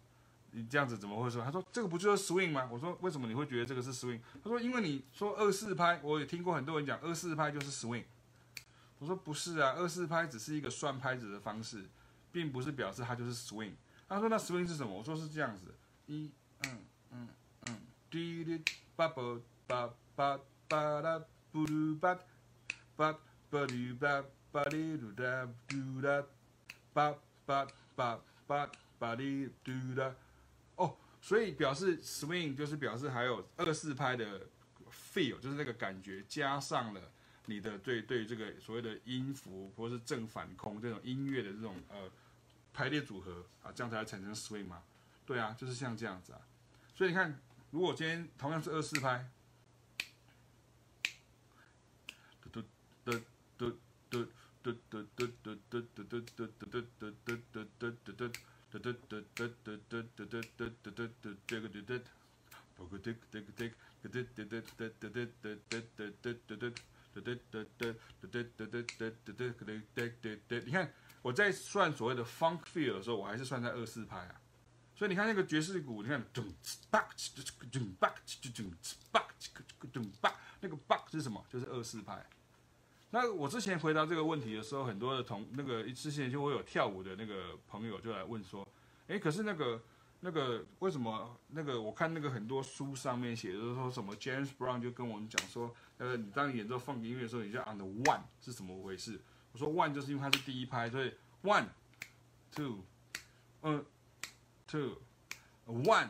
[0.51, 1.43] 你这样子怎么会说？
[1.43, 2.67] 他说这个不就是 swing 吗？
[2.71, 4.19] 我说为什么你会觉得这个是 swing？
[4.43, 8.05] 他说因为你说二四拍，我也听过很多人讲二四拍就是 swing。
[8.97, 11.85] 我说不是啊，二四拍只是一个算拍子的方式，
[12.31, 13.73] 并不是表示它就是 swing。
[14.07, 14.91] 他说那 swing 是什么？
[14.91, 15.73] 我说是这样子，
[16.07, 16.31] 一
[16.65, 17.29] 嗯嗯
[17.67, 18.61] 嗯，滴滴
[18.95, 19.23] 叭叭
[19.67, 22.17] 叭叭叭啦布鲁叭。
[22.99, 23.17] 叭
[23.49, 26.21] 叭哩叭叭哩噜哒嘟哒，
[26.91, 30.13] 叭叭叭叭叭哩嘟哒。
[30.75, 34.41] 哦，所以表示 swing 就是表示还有二四拍的
[34.91, 37.01] feel，就是那个感觉，加上了
[37.45, 42.11] 你的对对这个所谓的音符或是正反空这种音乐的这种呃
[42.73, 44.83] 排列组合啊，这样才会产生 swing 嘛？
[45.25, 46.41] 对啊，就是像这样子啊。
[46.93, 47.39] 所以你看，
[47.71, 49.25] 如果今天同样是二四拍。
[70.65, 74.41] 你看我在算所谓的 funk feel 的时候，我还是算在二四拍啊。
[74.95, 76.45] 所以你看那个爵士鼓，你看咚
[76.89, 77.07] 巴
[77.71, 78.15] 咚巴
[78.53, 78.71] 咚
[79.11, 79.25] 巴
[79.91, 81.45] 咚巴，那个巴是什么？
[81.49, 82.25] 就是二四拍。
[83.11, 88.67] 那我之前回答这个问题的时候，很多的同那个之前就会有跳舞的那个朋友就来问说，
[89.07, 89.81] 哎，可是那个
[90.19, 99.19] 那个为什么那个我看那个很多书上面写的说什么 James Brown 就跟我们讲说，呃，你当你演奏放音乐的时候，你就 on the one 是怎么回事？
[99.51, 101.65] 我说 one 就是因为它是第一拍，所以 one
[102.51, 102.83] two
[103.61, 103.83] 嗯
[104.67, 104.97] two
[105.65, 106.09] one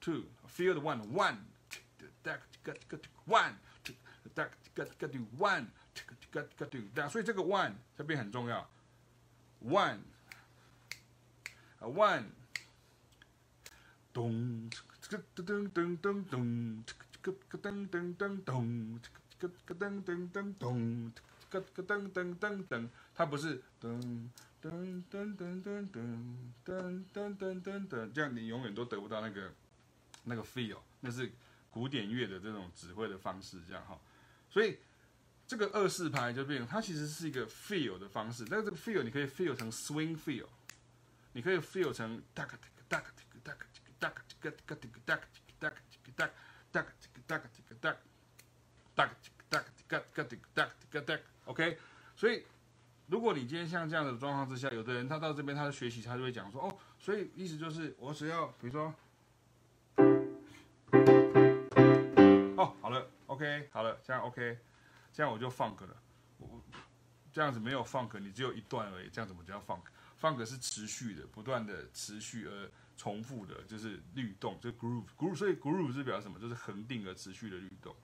[0.00, 1.38] two feel the one one
[2.22, 3.54] that got got one
[4.36, 5.66] that got got one
[7.08, 8.68] 所以这个 one 这边很重要
[9.64, 9.98] ，one，
[11.78, 12.24] 啊 one，
[14.12, 14.68] 咚，
[15.00, 16.82] 这个噔噔噔噔，
[17.22, 19.00] 这个噔噔噔噔，
[19.38, 21.12] 这个噔噔噔噔，
[21.50, 24.28] 这个噔噔噔噔，它不是噔
[24.60, 25.88] 噔噔噔噔
[26.64, 29.52] 噔噔噔噔噔，这样你永远都得不到那个
[30.24, 31.30] 那个 feel，那是
[31.70, 33.96] 古典乐的这种指挥的方式，这样哈，
[34.50, 34.76] 所以。
[35.46, 40.46] 这个二四拍就变成，它其实是一个 feel 的方式，但是这个 feel 你可以 feel 成 swing feel，
[41.32, 43.10] 你可以 feel 成哒个哒个哒个
[43.42, 43.66] 哒个
[43.98, 45.26] 哒个哒个哒个哒个哒个
[45.60, 45.76] 哒个
[46.72, 46.86] 哒个
[47.36, 49.12] 哒个
[49.60, 51.78] 哒个哒个哒个哒个哒，OK。
[52.16, 52.44] 所以
[53.06, 58.94] 如果你今天像这样的状况之下，有的人他到这边他的学习，他就会讲说，哦，所以意思就是我只要比如说，
[62.56, 64.58] 哦，好了，OK，好了，这样 OK。
[65.14, 65.96] 这样我就 funk 了，
[66.38, 66.60] 我
[67.32, 76.40] 这样子没有 funk，你只有一段而已，这样怎么叫 funk？funk 是持续的，不断的持续而重复的，就是律动，就 groove，groove，所以 groove 是表示什么？
[76.40, 77.94] 就是恒定而持续的律动。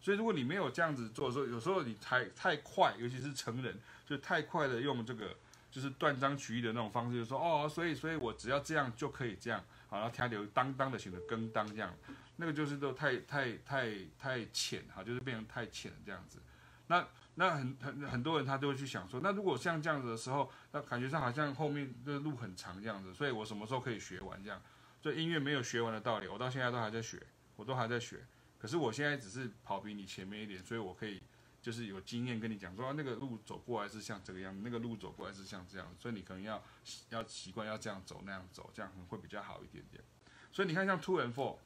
[0.00, 5.36] 所以如果你没有这样子做的时候，有时候你太太快，尤其是成人，就太快的用这个
[5.70, 11.94] 就是断章取义的那种方式，就说哦，所以所以我只要这样就可以这样，好，然后听流当当的选择跟当这样，
[12.36, 16.38] 那个就是都太太太太浅哈，就是变成太浅这样子。
[16.94, 24.62] 那那很很很多人他都会去想说，那如果像这样子的时候，那感觉上好像后面的路很长这样子，所以我什么时候可以学完这样？
[25.02, 27.20] 所以音乐没有学完的道理，我到现在都还在学，
[27.56, 28.24] 我都还在学。
[28.58, 31.20] 可是我现在只是跑比你前面一点，所以我可以
[31.60, 36.62] 就是有经验跟你讲说，那个路走过来是像这个样子，那个路走过来是像这样，所以你可能要
[37.10, 40.02] 要习惯要这样走那样走，这样可能会比较好一点点。
[40.52, 41.58] 所以你看像 two and four，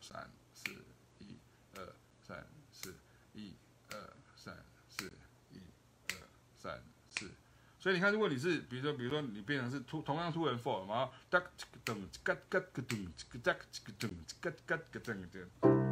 [0.00, 0.70] 三四
[1.18, 1.36] 一
[1.74, 1.92] 二
[2.22, 2.94] 三四
[3.32, 3.54] 一
[3.90, 4.56] 二三
[4.88, 5.06] 四
[5.50, 5.58] 一
[6.10, 6.16] 二
[6.56, 7.30] 三四，
[7.84, 11.38] 所以你看如果你是比如说比如说你变成是突同样 two and four，然后哒
[11.84, 13.06] 噔嘎嘎个噔
[13.42, 13.54] 噔
[14.00, 15.83] 噔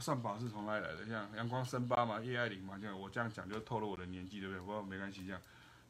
[0.00, 1.04] 上榜是从哪里来的？
[1.06, 4.60] 像阳光森巴嘛，叶爱玲嘛，这样我这样讲就透露我的年纪，对不对？
[4.60, 5.40] 不过没关系，这样，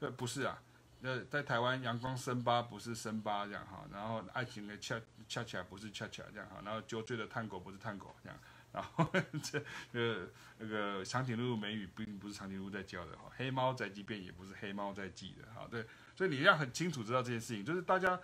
[0.00, 0.60] 呃，不是啊，
[1.02, 8.38] 呃，在台湾阳光森巴不是森巴这样哈，然后爱情的恰恰恰不是恰恰这样哈，然后酒醉的探戈不是探戈这样，
[8.72, 9.08] 然后
[9.42, 10.26] 这呃
[10.58, 18.20] 那个长颈鹿美语并不是长颈鹿在叫的哈，黑猫宅急便也不是黑猫在记的哈，对，所以你要很清楚知道这件事情，就是大家。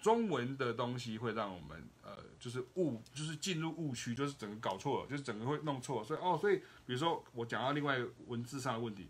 [0.00, 6.02] 中文的东西会让我们呃，就是误，就是进入误区，就是整个搞错了，就是整个会弄错。
[6.02, 9.08] 所以哦，所以比如说我讲到另外一个文字上的问题，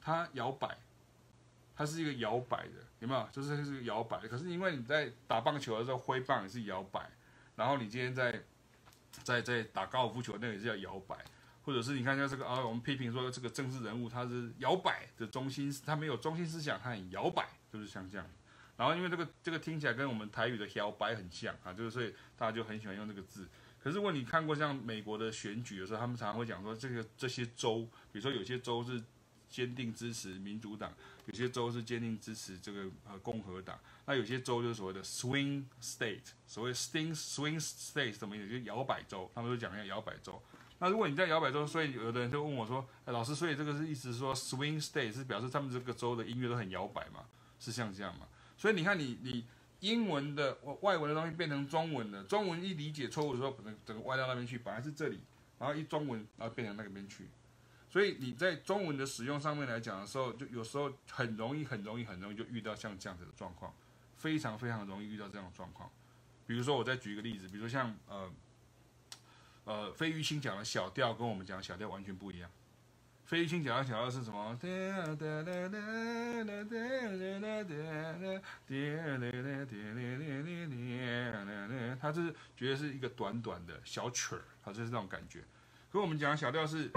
[0.00, 0.78] 它摇摆，
[1.74, 3.28] 它是一个摇摆的，有没有？
[3.30, 4.18] 就是它是一个摇摆。
[4.26, 7.10] 可是因为你在打棒球的时候挥棒也是摇摆，
[7.54, 8.42] 然后你今天在
[9.22, 11.16] 在在打高尔夫球那个也是要摇摆，
[11.64, 18.26] 或者是你看一下这个啊，我们批评说这个政治人物他是摇摆的中心，他没有中心思想，他很摇摆，就是像这样。
[18.76, 23.48] 然后因为这个这个听起来跟我们台语的摇摆很像啊，就是所以大家就很喜欢用这个字。
[23.82, 29.02] 可是如果你看过像美国的选举的时候，他们常常会讲说，这个这些州，比如说有些州是
[29.48, 30.92] 坚定支持民主党，
[31.26, 38.48] 有些州是坚定支持这个呃共和党，那有些州就是所谓的 swing state，所谓 swing swing state 什么意思？
[38.48, 40.42] 就摇摆州，他们就讲一下摇摆州。
[40.78, 47.24] 那如果你在摇摆州，所以有的人就问我说，哎，老师，所以这个是意思说 swing state 是表示他们这个州的音乐都很摇摆嘛？
[47.58, 48.26] 是像这样吗？
[48.56, 49.44] 所以你看你，你
[49.80, 55.20] 英文的外外文的东西变成中文的，中文一理解错误的时候，可能整个歪到那边去，本来是这里，
[55.58, 57.26] 然后一中文，然后变成那个边去。
[57.88, 63.72] 所以你在中文的使用上面来讲的时候，就有时候很容易、很容易、很容易就遇到像这样子的状况，
[64.16, 65.90] 非常非常容易遇到这样的状况。
[66.46, 68.32] 比如说，我再举一个例子，比如说像呃
[69.64, 72.50] 呃费玉清讲的小调，跟我们讲的小调完全不一样。
[73.26, 74.56] 费玉清讲的小调是什么？
[82.00, 85.42] 他是觉得是一个短短的小曲儿，他就是这种感觉。
[85.90, 86.88] 可我们讲小调是，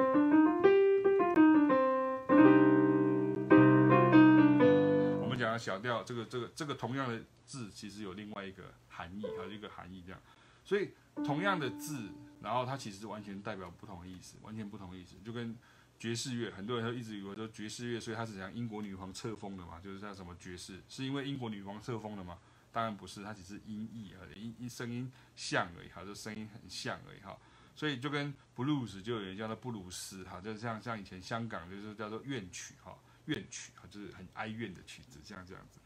[5.20, 10.22] 我们讲小调，这个这个这个同样的字，其实有另外一个含义，还有一个含义这样。
[10.64, 10.92] 所以
[11.26, 12.10] 同样的字，
[12.44, 15.58] 然后它其实完全代表不同的意思，完全不同的意思，就跟。
[16.00, 22.40] 爵士乐，很多人都一直以为说爵士乐，所以它是讲英国女皇册封的嘛，就是叫什么爵士，是因为英国女皇册封的吗？
[22.72, 27.38] 当然不是，它只是音译而已，音音声音像而已，哈，就声音很像而已，哈。
[27.76, 35.80] 所以就跟布鲁斯就有人叫做布鲁斯，哈，就像像以前香港就是叫做怨曲，哈，怨曲，哈，就是很哀怨的曲子，这样这样子。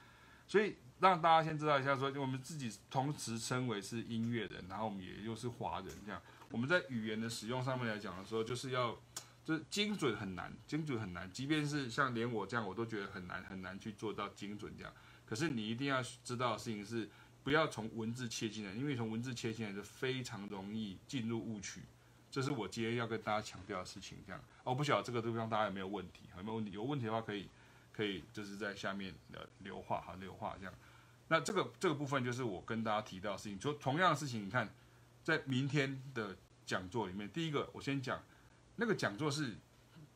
[0.47, 6.21] 所以让大家先知道一下说，说我们自己同时称为是音乐人，然后我们也又是华人，这样
[6.52, 8.95] 我们在语言的使用上面来讲的时候，就是要。
[9.43, 11.29] 就是精准很难，精准很难。
[11.34, 14.93] 即便是像连我这样，我都觉得很难很难去做到精准这样。
[15.25, 17.10] 可是你一定要知道的事情是，
[17.43, 21.82] 不要从文字切进来，因为从文字切进来是非常容易进入误区。
[22.32, 24.17] 这是我今天要跟大家强调的事情。
[24.25, 26.21] 这样，我不晓得这个地方大家有没有问题？
[26.38, 26.71] 有没有问题？
[26.71, 27.49] 有问题的话可以
[27.91, 30.73] 可以就是在下面的留话哈，留话这样。
[31.27, 33.60] 那这个这个部分就是我跟大家提到的事情。
[33.60, 34.73] 就同样的事情，你看
[35.21, 38.23] 在明天的讲座里面，第一个我先讲。
[38.75, 39.55] 那个讲座是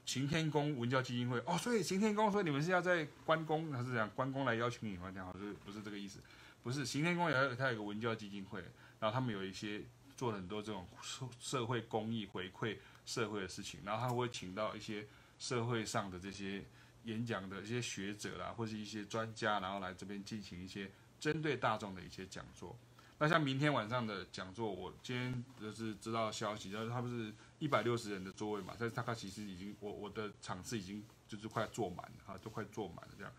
[0.06, 4.10] 擎天宫文教基金会哦，所以擎天宫说你们是要在关公还是这样？
[4.15, 5.12] 关公来邀请你吗？
[5.12, 6.20] 这样好，是不是这个意思？
[6.63, 8.62] 不是，行天宫有它有个文教基金会，
[9.00, 9.82] 然后他们有一些
[10.15, 15.06] 做了很多这种社社会公益回馈社会的事情，然后他会请到一些
[15.38, 16.63] 社会上的这些
[17.04, 20.89] 演讲的一些学者啦，或是一些专家，然后来这边进行一些
[21.20, 22.76] 针对大众的一些讲座。
[23.20, 33.34] 那像明天晚上的讲座，我今天就是知道消息，就是他不是一百六十人的座位嘛，但是他其实已经我我的场次已经就是快坐满了啊，都快坐满了这样。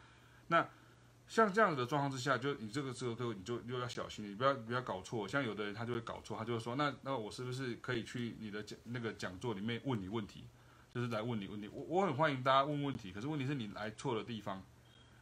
[0.48, 0.68] 那
[1.28, 5.28] 像这样子的状况之下，就你这个时候就你就又要小心，你不要不要搞错。
[5.28, 10.44] 像有的人他就会搞错，他就会说那那我是不是可以去你的讲那个讲座里面问你问题，
[10.92, 11.68] 就是来问你问题。
[11.68, 14.62] 我我很欢迎大家问问题，可是问题是你来错的地方，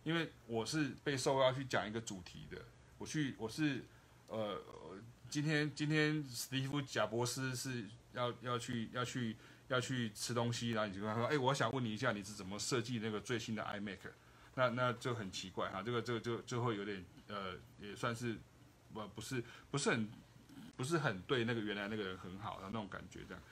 [0.04, 2.58] 因为我是被受邀去讲一个主题的，
[2.98, 3.84] 我去我是。
[4.28, 4.60] 呃，
[5.30, 7.84] 今天今天史蒂夫贾伯斯是
[8.16, 9.36] 要要去要去
[9.68, 13.98] 要去吃东西，然后你就跟他说，哎，我想问你一下，你是怎么设计那个最新的 iMac？
[14.54, 18.36] 那那就很奇怪哈，这个这个就就会有点呃，也算是
[18.92, 20.08] 不不是不是很
[20.76, 23.42] 不是很对那个原来那个人很好的那种感觉这样。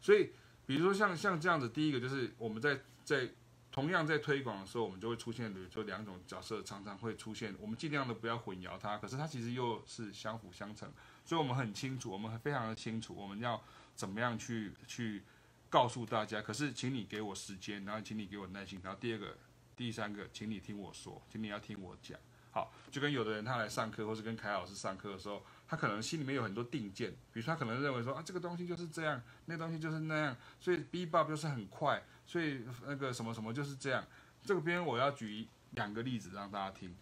[0.00, 0.30] 所以
[0.66, 3.28] 比如说像像这样子，第一个就是我们在在。
[3.72, 10.92] 同样在推广的时候，我们就会出现，比如说两种角色常常会出现，我们尽量的不要混淆它，可是它其实又是相辅相成，
[11.24, 13.62] 所以我们很清楚，我们非常的清楚，我们要
[14.00, 15.22] 怎么样去去
[15.68, 16.40] 告诉大家。
[16.40, 19.36] 可是，请你给我时间，然后请你给我耐心，然后第二个、
[19.76, 22.18] 第三个，请你听我说，请你要听我讲。
[22.50, 32.02] 好，就跟有的人他来上课，或是跟凯老师上课的时候，他可能心里面有很多定见，比如说他可能认为说啊，这个东西就是这样，那东西就是那样，所以 Bebop 就是很快。
[32.26, 34.02] 所以那个什么什么就是这样，
[34.42, 36.96] 这个边我要举两个例子让大家听。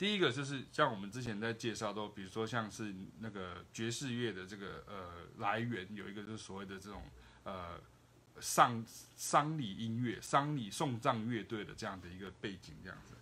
[0.00, 7.02] 第一个就是像我们之前在介绍都，比如说像是那个爵士乐的这个呃来源，有一个就是所谓的这种
[7.44, 7.78] 呃
[8.40, 8.82] 丧
[9.14, 13.12] 丧礼音乐、丧礼送葬乐队的这样的一个背景这样子。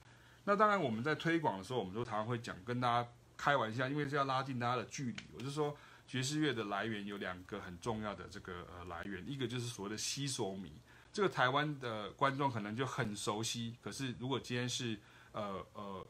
[0.44, 5.18] 那当然我们在推广的时候，我们都常常会讲跟大家开玩笑，因为是要拉近大家的距离。
[5.32, 5.76] 我就说。
[6.06, 10.72] 爵士乐的来源有两个很重要的这个呃来源，一个就是所谓的西索米，
[11.12, 13.76] 这个台湾的观众可能就很熟悉。
[13.82, 14.98] 可是如果今天是
[15.32, 16.06] 呃呃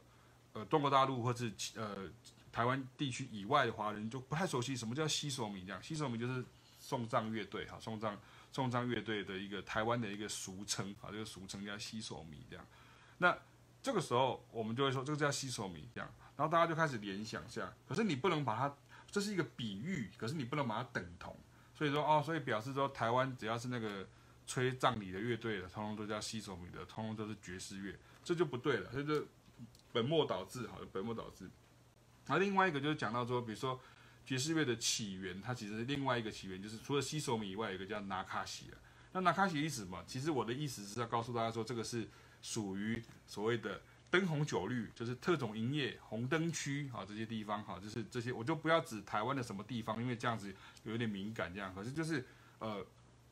[0.53, 2.09] 呃中国大陆或是呃
[2.51, 5.81] 台湾地区以外的华人，就不太熟悉什么叫西索米这样。
[5.81, 6.43] 西索米就是
[6.79, 8.17] 送葬乐队哈，送葬
[8.51, 12.65] 送葬乐队的一个台湾的一个俗称啊，这个俗称叫西索米这样。
[13.17, 13.37] 那
[13.81, 18.75] 这个时候我们就会说这个叫西索米这样，然后大家就开始联想下，可是你不能把它。
[19.11, 21.35] 这是一个比喻，可是你不能把它等同，
[21.73, 24.07] 所以说哦，所以表示说台湾只要是那个
[24.45, 29.25] 吹葬礼的乐队的，通通都叫西索米的，通通都是爵士乐，这就不对了，这就
[29.91, 31.49] 本末倒置，好，本末倒置。
[32.27, 33.79] 那另外一个就是讲到说，比如说
[34.25, 38.65] 爵士乐的起源，它其实另外一个起源，就是除了西索米以外，有个叫纳卡西。
[39.13, 40.03] 那纳卡西意思什么？
[40.05, 42.07] 其实我的意思是要告诉大家说，这个是
[42.41, 43.81] 属于所谓的。
[44.11, 50.51] 灯红酒绿就是特种营业红灯区啊，这些地方哈，就是这些，我就不要指台湾的什么地方，因为这样子
[50.83, 51.53] 有点敏感。
[51.53, 52.25] 这样，可是就是
[52.57, 52.83] 呃，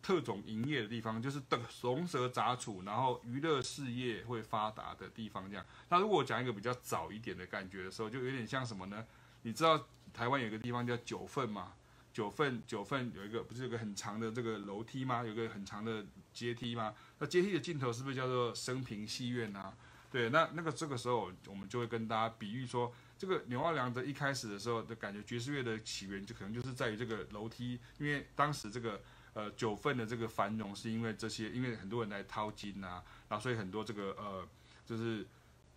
[0.07, 5.49] 特种营业的地方，就是等龙蛇杂处，然后娱乐事业会发达的地方。
[5.49, 9.05] 这样，那如果我讲一个比较早一点的感觉的时候，就有点像什么呢？
[9.41, 11.73] 你知道台湾有个地方叫九份吗？
[12.13, 15.25] 九份九份有一个不是有个很长的这个楼梯吗？
[15.25, 16.95] 有个很长的阶梯吗？
[17.19, 19.73] 那阶梯的尽头是不是叫做升平戏院啊？
[20.09, 29.01] 对，那那个这个时候，我们就会跟大家比喻说，这个牛二良的一开始的时候的感觉，爵士乐的起源就可能就是在于这个楼梯，因为当时这个
[29.37, 34.47] 呃九份的这个繁荣是因为这些，因为很多人来淘金呐、啊，然后所以很多这个呃
[34.83, 35.23] 就是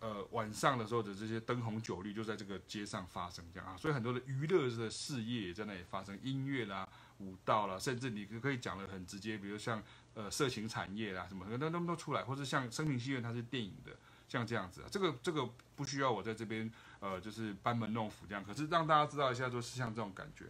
[0.00, 9.82] 呃晚上的时候的这些灯红酒绿就在这个街上发生这样啊，所以很多的娱乐的事业也在那里发生，音乐啦、舞蹈啦，甚至你可可以讲得很直接，比如像
[10.14, 13.92] 呃色情产业啦什么的，那那么都出来，或者像升平戏院它是电影的。
[14.30, 15.44] 像这样子啊，这个这个
[15.74, 16.70] 不需要我在这边
[17.00, 18.44] 呃，就是班门弄斧这样。
[18.44, 20.44] 可是让大家知道一下，就是像这种感觉。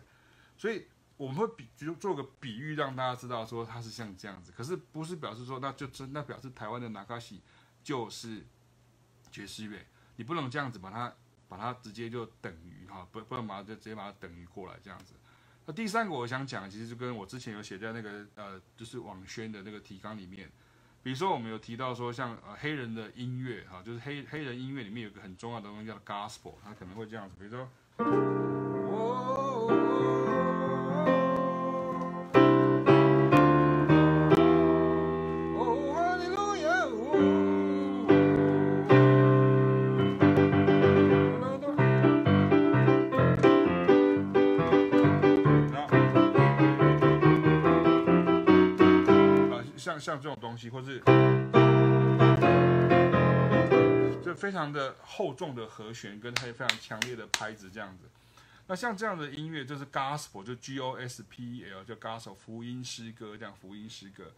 [0.58, 0.84] 所以
[1.20, 4.50] 我们会比就做个比喻，让大家知道说它是像这样子。
[4.56, 7.42] 可是不是表示说那就真那表示台湾的那卡西
[7.84, 8.42] 就是
[9.30, 9.84] 爵士乐，
[10.16, 11.12] 你不能这样子把它
[11.46, 15.12] 把它直接就等于哈，不不能把它就直接把它等于过来这样子。
[15.66, 20.50] 那第三个我想讲，其实就跟我之前有写在那个呃，就是网宣的那个提纲里面。
[21.02, 27.68] 比如说，我们有提到说，像呃黑人的音乐哈，就是黑黑人音乐里面有个很重要的东西叫 gospel，它可能会这样子，比如说。
[50.00, 50.98] 像这种东西，或是
[54.24, 58.04] 就非常的厚重的和弦，跟它非常强烈的拍子这样子。
[58.66, 64.32] 那像这样的音乐就是 gospel，就 G O S P E L，叫 gospel 福音诗歌这样福音诗歌。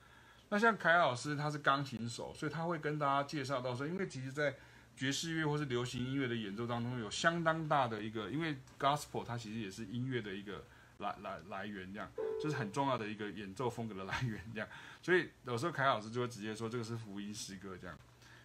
[0.49, 4.55] 那像凯老师他是钢琴手，所以他会跟大家介绍到说，因为其实在
[4.97, 10.65] 爵士乐或是流行音乐的演奏当中有相当大的一个，因为 Gospel 它其实也是音乐的一个
[11.03, 14.69] 来来来源，这样就是很重要的一个演奏风格的来源，这样。
[15.03, 17.99] 所以有时候凯老师就会直接说这个是福音诗歌，这样。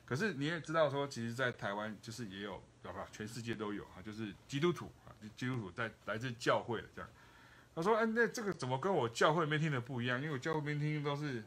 [0.04, 3.08] 可是你也知道说，其实，在台湾就是也有，对吧？
[3.12, 7.10] 全世界都有啊，就是基督徒啊，基督徒在来自教会的这样。
[7.76, 10.20] 他说：“哎，那这个怎么跟我教会里面听的不一样？
[10.20, 11.44] 因为我教会里面听都是。”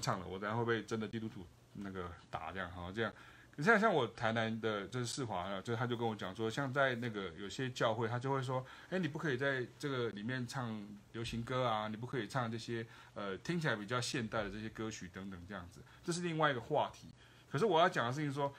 [0.00, 3.12] 唱了，我等下会被真的基督徒那个打这样哈这样。
[3.58, 17.08] 你像像我台南的就是世华啊，就他就跟我讲说，像在那个有些教会，他就会说，哎，你不可以在这个里面唱流行歌啊，你不可以唱这些呃听起来比较现代的这些歌曲等等这样子，这是另外一个话题。
[17.50, 18.54] 可是我要讲的事情说，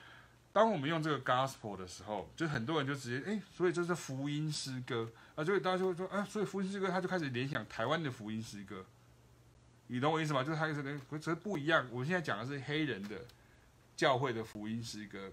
[0.52, 8.84] 当我们用这个 gospel 的时候，就很多人就直接哎，所以这是福音诗歌啊，所以大家就会说，啊，所以福音诗歌他就开始联想台湾的福音诗歌。
[9.90, 10.44] 你懂我意思吗？
[10.44, 11.88] 就是他意思跟，只是不一样。
[11.90, 13.24] 我现在讲的是黑人的
[13.96, 15.32] 教会的福音诗歌，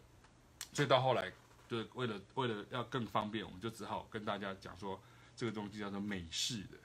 [0.71, 1.29] 所以到后来，
[1.67, 4.97] 就为了为了要更方便，我们就只好跟大家讲说，
[5.35, 6.77] 这个东西叫做美式的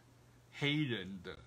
[0.59, 1.39] 黑人的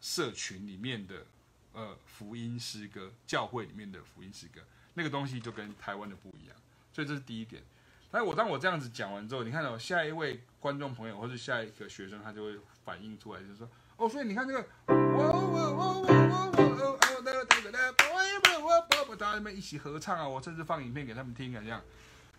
[0.00, 1.26] 社群里面的
[1.72, 4.60] 呃福音诗歌，教会里面的福音诗歌，
[4.94, 6.56] 那个东西就跟台湾的不一样。
[6.92, 7.60] 所以这是第一点。
[8.08, 13.68] 但我当我这样子讲完之后，你看到下一位观众朋友或者下一个学生，他就会反映出来，就是说。
[13.98, 15.45] 哦，所以你看这个，我
[15.76, 21.82] 我我我我我哦哦那个那个那个，我我我我大家们一起合唱啊，我甚至放影片给他们听啊，这样，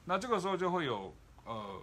[0.05, 1.15] 那这个时候就会有
[1.45, 1.79] 呃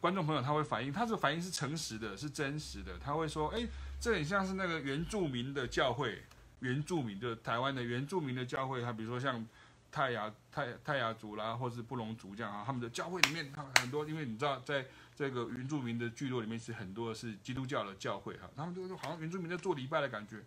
[0.00, 3.66] 观众朋友他会反映，他这个反应是诚实的，是真实的，他会说，哎，
[3.98, 6.22] 这很像是那个原住民的教会，
[6.58, 9.46] 原住民的台湾的原住民的教会，他比如说像
[9.90, 14.84] 泰雅泰泰雅族啦，或是布农族这样啊，他们的教会里面他很多，因为你知道在。
[15.16, 20.42] 这个原住民的聚落里面是很多是基督教的教会哈，他们就好像原住民在做礼拜的感觉。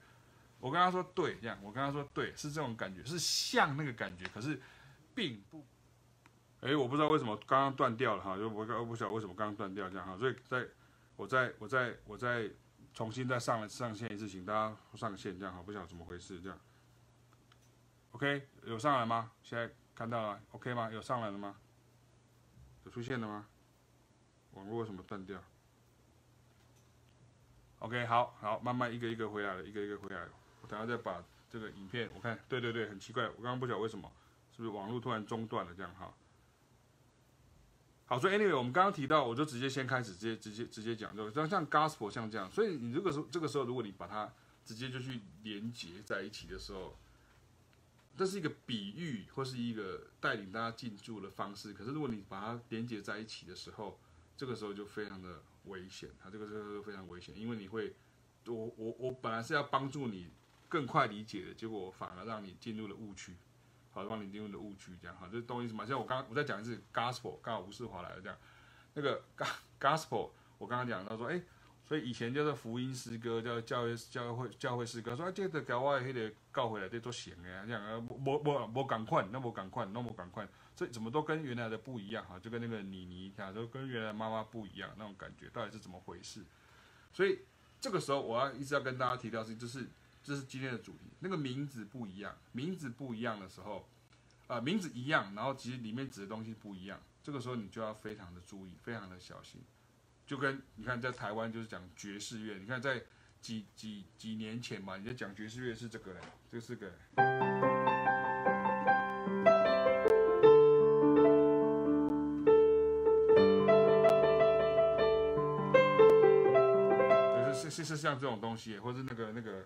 [0.63, 4.57] 我跟他说对，这样我跟他说对，是这种感觉，是像那个感觉，可是
[5.13, 5.65] 并不。
[6.61, 10.65] 哎，我不知道为什么刚刚断掉了哈，就我我不晓得为什么刚刚断掉这样哈，所以在
[11.17, 12.49] 我再我再我再
[12.93, 16.57] 重新再上来上线一次，请大家上线这样哈，不晓得怎么回事这样。
[18.11, 19.31] OK，有上来吗？
[19.43, 20.89] 现在看到了，OK 吗？
[20.89, 21.57] 有上来了吗？
[22.85, 23.45] 有出现了吗？
[24.51, 25.37] 网络为什么断掉
[27.79, 30.31] ？OK，好好，慢慢一个一个回来了，一个一个回来了。
[30.63, 34.09] 我等下再把这个影片，我看，对对对，很奇怪，我刚刚不晓得为什么，
[34.55, 36.11] 是不是网络突然中断了这样哈？
[38.05, 44.31] 好，所以 anyway，我们刚刚提到，我就直接先开始，直接直接直接讲，就像像 gospel 像这样，所以你这个时这个时候，如果你把它
[44.63, 46.97] 直接就去连接在一起的时候，
[48.15, 51.73] 这是一个比喻或是一个带领大家进驻的方式。
[51.73, 53.99] 可是如果你把它连接在一起的时候，
[54.37, 57.95] 这个时候就非常的危险，它这个时候就非常危险，因为你会，
[58.45, 60.29] 我我我本来是要帮助你
[60.73, 63.35] 更快理解的，结果反而让你进入了误区，
[63.91, 65.85] 好，让你进入了误区，这样哈，就懂意思吗？
[65.85, 68.35] 像我刚我再讲一次，gospel，刚好吴世华来了这样，
[68.95, 69.21] 那个
[69.79, 71.39] gospel，我刚刚讲到说，哎，
[71.85, 80.47] 所以以前叫做福音诗歌，叫教会教会教会诗歌，说啊，这个给我那个教会来的都行的，这样啊，无无无赶快，那无赶快，那无赶快。
[80.75, 86.43] 这怎么都跟原来的不一样哈，就跟那个妮妮一样，都跟原来妈妈不一样那种感觉，到底是怎么回事？
[87.13, 87.41] 所以
[87.79, 89.87] 这个时候我要一直要跟大家提到是，就是
[90.23, 93.89] 这是今天的主题，那个名字不一样，名字不一样的时候，
[94.47, 99.61] 啊、名字一样，然后其实里面指的东西不一样，这个时候你就要非常的注意，非常的小心。
[100.25, 103.03] 就跟你看在台湾就是讲爵士乐，你看在
[103.41, 106.89] 几几几年前嘛，你在讲爵士乐是这个嘞，这是个。
[117.53, 119.65] 是是是像这种东西，或是那个那个，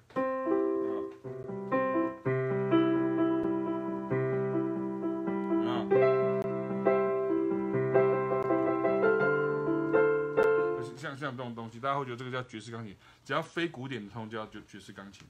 [10.95, 15.27] 像像这种东西，大家会觉得这个叫爵士钢琴，只要非古典的通就叫爵爵士钢琴。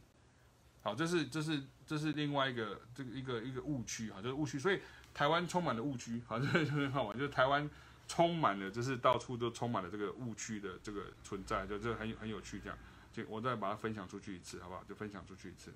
[0.81, 4.57] 好，这是这是这是另外一个这个一个一个误区哈，就是误区。
[4.57, 4.79] 所以
[5.13, 7.69] 台湾充满了误区，好，这就很好玩，就是台湾。
[8.09, 12.77] 充满了，就是到处都充满了这个误区的这个存在，就这很很有趣，这样，
[13.25, 14.83] 我再把它分享出去一次，好不好？
[14.83, 15.73] 就分享出去一次。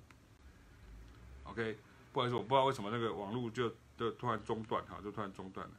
[1.44, 1.78] OK，
[2.12, 5.74] 不好意思，我不知道为什么那个网络就就突然中断，哈，就突然中断了。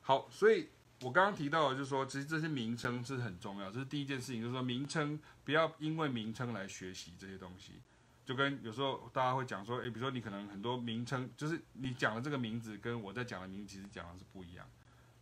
[0.00, 0.68] 好，所以
[1.02, 7.80] 我刚刚提到的就是说，其实这些名称是很重要，这是第一件事情，就是说名称不要因为名称来学习这些东西。
[8.24, 14.66] 就跟有时候大家会讲说，诶，比如说你可能很多名称，就是你讲的这个名字跟我在讲的名字其实讲的是不一样，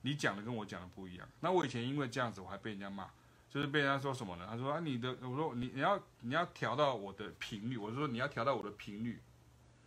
[0.02, 1.28] 你讲的跟我讲的不一样。
[1.40, 3.08] 那我以前因为这样子，我还被人家骂，
[3.56, 4.46] 就是被人家说什么呢？
[4.46, 9.18] 他说啊，你的，我说你你要你要调到我的频率，我说你要调到我的频率，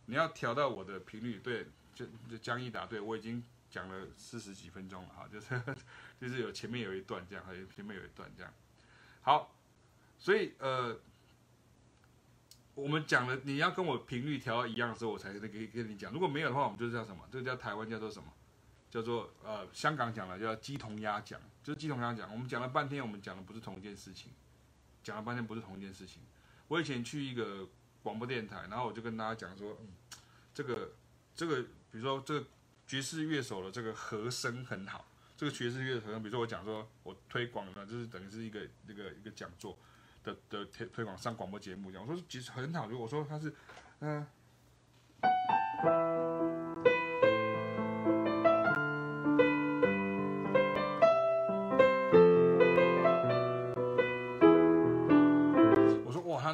[0.08, 5.62] 你要调到我的频率，对，就就江一达，对我已经讲了四十几分钟了哈，就是
[6.20, 8.52] 就是有前面有一段这样，还有前面有一段这样，
[9.22, 9.54] 好。
[10.18, 11.00] 所以呃，
[12.74, 16.12] 我们讲了，你要跟我频率调到一样的时候，我才可以跟你讲。
[16.12, 17.24] 如果没有的话，我们就叫什么？
[17.32, 18.34] 这个叫台湾叫做什么？
[18.90, 21.40] 叫做呃，香港讲的叫鸡同鸭讲，
[21.70, 22.32] 就是鸡同鸭讲。
[22.32, 24.32] 我们讲了半天，我们讲的不是同一件事情，
[25.04, 26.24] 讲了半天不是同一件事情。
[26.68, 27.70] 我以前去一个
[28.02, 29.90] 广播电台，然后我就跟大家讲说，嗯，
[30.52, 30.94] 这个
[31.36, 31.62] 这个，
[31.92, 32.48] 比如说这个
[32.88, 35.06] 爵士乐手的这个和声很好，
[35.38, 39.78] 这个爵士乐手，比如说我讲说我推广了，就是等于是一个那个一个讲座。
[40.22, 43.56] 的的推推广上广播节目讲，我说其实很好，如果说他是，
[44.00, 44.28] 嗯、
[45.84, 46.59] 呃，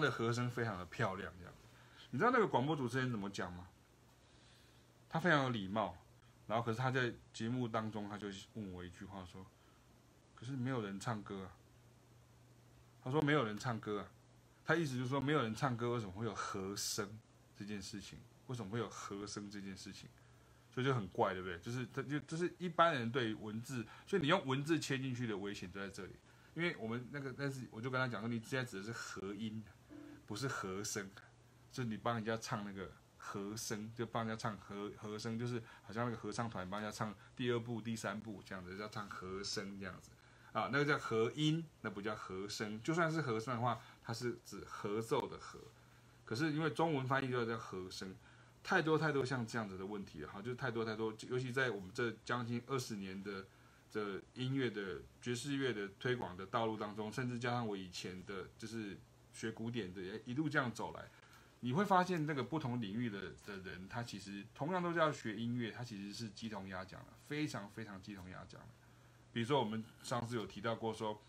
[0.06, 1.53] 的和声非常的漂亮这样，
[2.12, 3.68] 你知道那个广播主持人怎么讲吗？
[5.10, 5.97] 他非常有礼貌，
[6.47, 9.45] 然后可是他在节目当中他就问我一句话说，
[10.36, 11.51] 可是没有人唱歌啊。
[13.03, 14.08] 他说没有人唱歌啊，
[14.66, 17.08] 他意思就是说没有人唱歌，为什么会有和声
[17.56, 18.18] 这件事情？
[18.47, 20.10] 为什么会有和声这件事情？
[20.74, 21.58] 所以就很怪，对不对？
[21.60, 26.12] 就是他就就是一般人对文字，所以你用文字切进去的危险就在这里。
[26.56, 29.64] 因为我们那个，但是我就跟他讲说，你现在指的是和音，
[30.26, 31.09] 不是和声，
[31.71, 40.11] 是你帮人家唱那个和声，就帮人家唱和和声，就是好像那个合唱团帮人家唱第二部、第三部这样子，叫唱和声这样子。
[40.51, 42.82] 啊，那个叫和音，那不叫和声。
[42.82, 45.59] 就算是和声的话，它是指合奏的和。
[46.23, 48.15] 可是因为中文翻译就叫和声，
[48.63, 51.13] 太多太多像这样子的问题了哈，就太多太多。
[51.28, 53.45] 尤其在我们这将近二十年的
[53.91, 58.97] 这音乐的爵士乐的推广的道路当中，甚至加上我以前的就是
[59.36, 61.03] 学古典的，一路这样走来，
[61.59, 68.67] 你会发现那个不同领域的的人，他其实同样都是要学音乐，他其实是鸡同鸭讲的，非常非常鸡同鸭讲的。
[69.33, 71.21] 比如说，我们上次有提到过，说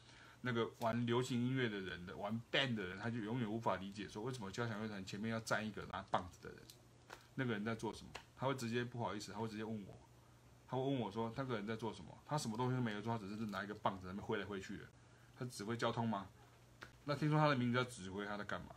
[0.42, 6.58] 那个玩流行音乐的人的玩 band 的人，他就永远无法理解说，为什么交响乐团前面要站一个拿棒子的人？
[7.34, 8.10] 那个人在做什么？
[8.36, 9.98] 他会直接不好意思，他会直接问我，
[10.68, 12.16] 他会问我说，那个人在做什么？
[12.24, 14.84] 他什么东西都没有做，他只是拿一个棒子在那边挥来挥去的。
[15.36, 16.28] 他指挥交通吗？
[17.06, 18.76] 那听说他的名字叫指挥，他在干嘛？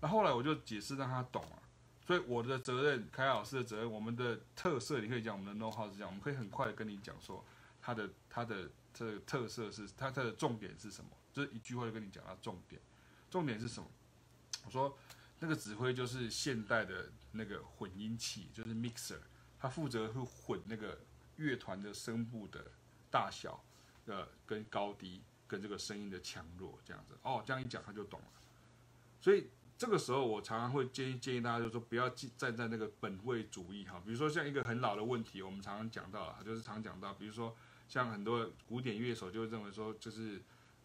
[0.00, 1.62] 那后来我就解释让他懂了。
[2.06, 7.44] 所以我的责任，凯老师的责任，我们的特色，你可以讲我们的 know how 是这样，我们可以很快的跟你讲说。
[7.80, 11.10] 它的它的这个特色是它它的重点是什么？
[11.32, 12.82] 就是一句话就跟你讲它重点，
[13.30, 13.88] 重点是什么？
[14.66, 14.98] 我说
[15.38, 19.18] 那个指挥就是现代的那个混音器，就是 mixer，
[19.58, 20.98] 它负责会混那个
[21.36, 22.62] 乐团的声部的
[23.10, 23.62] 大小，
[24.06, 27.18] 呃，跟高低，跟这个声音的强弱这样子。
[27.22, 28.26] 哦，这样一讲他就懂了。
[29.20, 34.00] 所以这个时候我常常会建议建议大家，就是说不要站在那个本位主义哈。
[34.04, 37.56] 比如说像一个很老的问题，我们常常讲到了，就是常讲到，比如说。
[37.88, 40.38] 像很多古典乐手就认为说，就是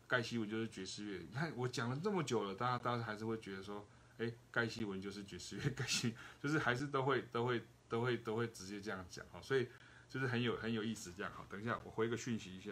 [0.07, 1.17] 盖希文就是爵士乐。
[1.19, 3.85] 你看我讲了这么久了，大家大家还是会觉得说，
[4.19, 9.67] 哎，盖希文就是爵士乐， 盖希就是还是都会都会都会都会直接这样讲哈，所以
[10.07, 11.45] 就是很有很有意思这样哈。
[11.49, 12.71] 等一下我回个讯息一下，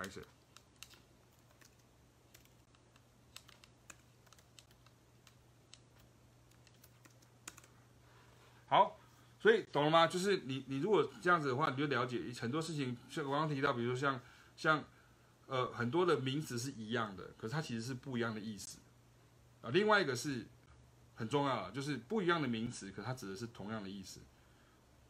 [0.00, 0.24] 开始。
[8.66, 8.96] 好。
[9.42, 10.06] 所以懂了吗？
[10.06, 12.94] 就是你，你如果这样子的话，你就了解很多事情。
[13.08, 14.20] 像我刚刚提到，比如说像
[14.54, 14.84] 像
[15.46, 18.80] 呃很多的名词是一样的，可是它其实是不一样的意思
[19.62, 19.70] 啊。
[19.70, 20.46] 另外一个是
[21.14, 24.20] 很重要的，就是不一样的名词，可它指的是同样的意思。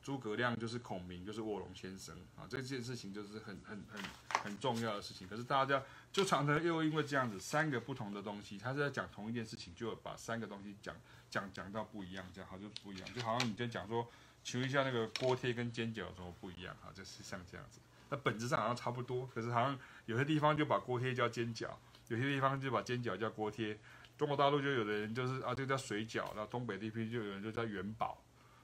[0.03, 4.03] 诸葛亮就是孔明，就是卧龙先生啊，这件事情就是很很很
[4.43, 5.29] 很重要的事情。
[5.29, 5.83] 可是大家
[6.13, 10.95] 就常常又因为这样子，三个不同的东西，他是在讲同一件事情，就把三个东西讲。
[11.31, 14.05] 讲讲到不一样，这样好就不一样，就好像你在讲说，
[14.43, 17.79] 求一下那个锅贴跟煎饺有什么不一样哈，就是像这样子。
[18.09, 21.71] 那本质上好像差不多，可是好像有些地方就把锅贴叫煎饺，
[22.09, 23.79] 有些地方就把煎饺叫锅贴。
[24.19, 28.21] 中国大陆就有的人就是啊，这个叫水饺，然后东北地区就有人就叫元宝。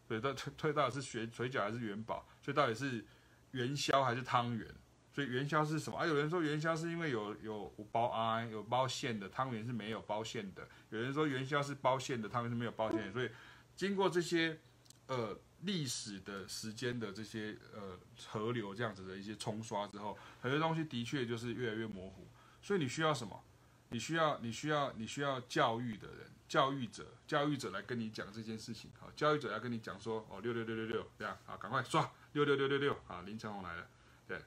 [0.06, 2.26] 所以到推到底是水水饺还是元宝？
[2.42, 3.04] 所以到底是
[3.52, 4.66] 元宵还是汤圆？
[5.12, 5.98] 所以元宵是什么？
[5.98, 10.68] 啊，有人说元宵是因为有有包啊，有包馅的，汤圆是没有包馅的。
[10.90, 13.12] 有人说元宵是包馅的，汤圆是没有包馅的。
[13.12, 13.30] 所以
[13.74, 14.58] 经过这些
[15.06, 22.28] 呃历史的时间的这些呃河流这样子的一些冲刷之后，很多东西的确就是越来越模糊。
[22.60, 23.42] 所以你需要什么？
[23.88, 28.90] 你需要你需要你需要教育的人，教育者，教育者来跟你讲这件事情。
[28.98, 33.88] 好，教育者要跟你讲说，哦，六六六六六，这样，好，赶快刷六六六六六，好，林承红来了，
[34.26, 34.40] 对，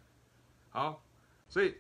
[0.70, 1.04] 好，
[1.48, 1.76] 所以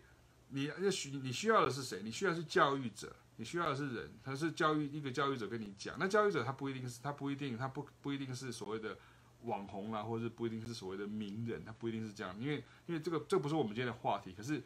[0.49, 2.01] 你要需你需要的是谁？
[2.03, 5.95] 你需要的是教育者，你需要的是人，他是教育一个教育者跟你讲。
[5.99, 8.97] 那教育者他不一定是他不一定他不不一定是所谓的
[9.43, 14.61] 网红啦，或者是不一定是所谓的名人，他不一定是这样，因为因为这个这不是我们今天的话题，可是。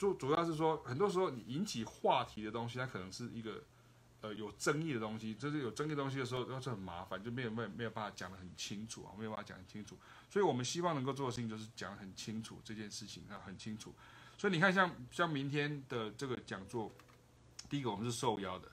[0.00, 3.62] 主主要是说，很多时候你引起话题的东西，它可能是一个
[4.20, 5.34] 呃有争议的东西。
[5.34, 9.98] 就是有争议的东西的时候，都是很麻烦，就没有没有没有办法讲得很清楚啊，没有办法讲很清楚。
[10.28, 13.94] 所以我们希望能够做的事情，就是讲得很清楚这件事情啊，很清楚。
[14.38, 16.92] 所以你看像，像明天的这个讲座，
[17.68, 18.70] 第一个我们是受邀的，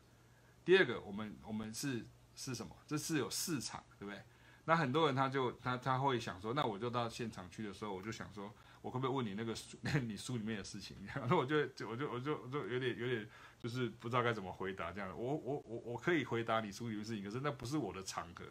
[0.64, 2.76] 第二个我们我们是是什么？
[2.86, 4.22] 这是有市场，对不对？
[4.66, 8.54] 那很多人他就他他会想说，那我就到现场去的时候，我就想说。
[8.84, 9.76] 我可不可以问你那个书，
[10.06, 10.96] 你书里面的事情？
[11.14, 13.28] 然后我就就我就我就我就有点有点
[13.68, 15.10] 就是不知道该怎么回答这样。
[15.10, 18.46] 我我我我可以回答你书里的事情，可是那不是我的场合，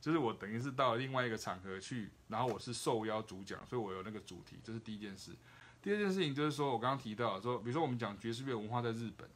[0.00, 5.32] 就是我等于是到另外一个场合去，然后我是受邀主讲，所以我有那个主题，这是第一件事。
[5.82, 9.28] 第二件事情就是说我刚刚提到说，比如说我们讲爵士乐文化在日本，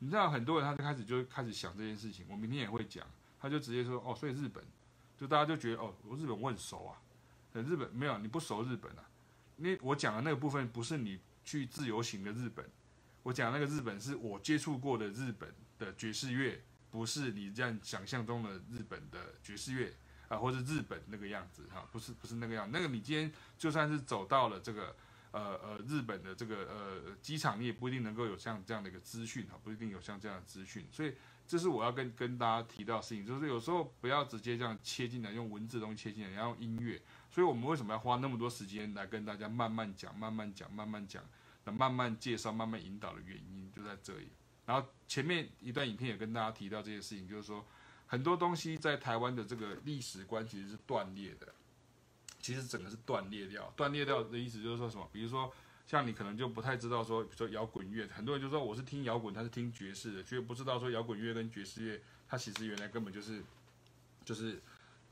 [0.00, 2.26] 你知道很多人他就开始就开始想这件事情。
[2.28, 3.06] 我明天也会讲，
[3.40, 4.64] 他就直接说哦，所以日本
[5.16, 6.98] 就大家就觉得哦，我日本我很熟啊，
[7.52, 9.04] 日本没有你不熟日本啊。
[9.58, 12.68] 那我讲的那个部分不是你去自由行的日本，
[13.22, 19.92] 我讲那个日本是我接触过的日本的爵士乐，不是你这样想象中的日本的爵士乐
[20.28, 22.70] 啊，或者日本那个样子哈，不是不是那个样。
[22.72, 24.96] 那个你今天就算是走到了这个
[25.30, 30.86] 呃呃日本的这个呃机场，你也不一定能够有像这样的一个资讯哈，不一定有像这样的资讯。
[30.90, 31.14] 所以
[31.46, 37.00] 这是我要跟跟大家提到的事情，就是有时候不要直接这样切进来，用文字东西切进来，要用音乐。
[37.30, 41.22] 所以我们为什么要花那么多时间来跟大家慢慢讲、慢慢讲、慢慢讲，
[41.64, 44.28] 那慢慢介绍、慢慢引导的原因就在这里。
[44.66, 47.64] 然后前面一段影片也跟大家提到这些事情，就是说
[48.06, 51.52] 很多东西在台湾的这个历史观其实是断裂的，
[52.40, 53.72] 其实整个是断裂掉。
[53.76, 55.08] 断裂掉的意思就是说什么？
[55.12, 55.52] 比如说
[55.86, 63.42] 像你可能就不太知道说，比如说摇滚乐，很多人就说我是听摇滚，他是听爵士的，却不知道说摇滚乐跟爵士乐，它其实原来根本就是
[64.24, 64.60] 就是。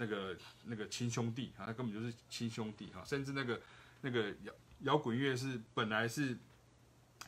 [0.03, 0.35] 那个
[0.65, 3.61] 那个亲兄弟啊，他根本就是亲兄弟哈，甚至那个
[4.01, 6.37] 那个摇摇滚乐是本来是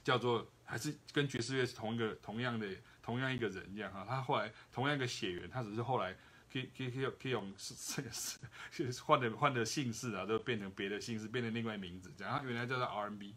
[0.02, 2.66] 叫做还是跟爵士乐是同一个同样的
[3.02, 6.16] 同样一个人这样哈，他后来同样一个血缘，他只是后来
[6.52, 8.38] 可以可以可以可以用是是
[8.92, 13.34] 是换的换的姓氏啊，都变成别的姓氏，变成另外名字这样，他原来叫做 R&B。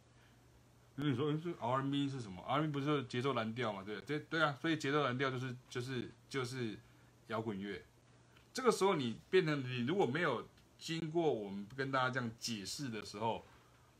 [0.98, 3.84] 那你说这 R&B 是什么？R&B 不是节奏蓝调嘛？
[3.84, 6.78] 对对对啊，所以节奏蓝调就是就是就是
[7.28, 7.84] 摇滚乐。
[8.54, 10.48] 这个时候你变成你如果没有
[10.78, 13.46] 经过我们跟大家这样解释的时候，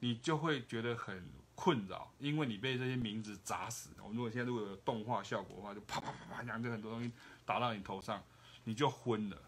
[0.06, 3.90] 你就会觉得很困扰，因为你被这些名字砸死。
[4.04, 7.12] 我们如果现在如果有动画效果的话，就啪啪啪啪，两个很多东西
[7.44, 8.24] 打到你头上，
[8.66, 9.42] 你就昏了，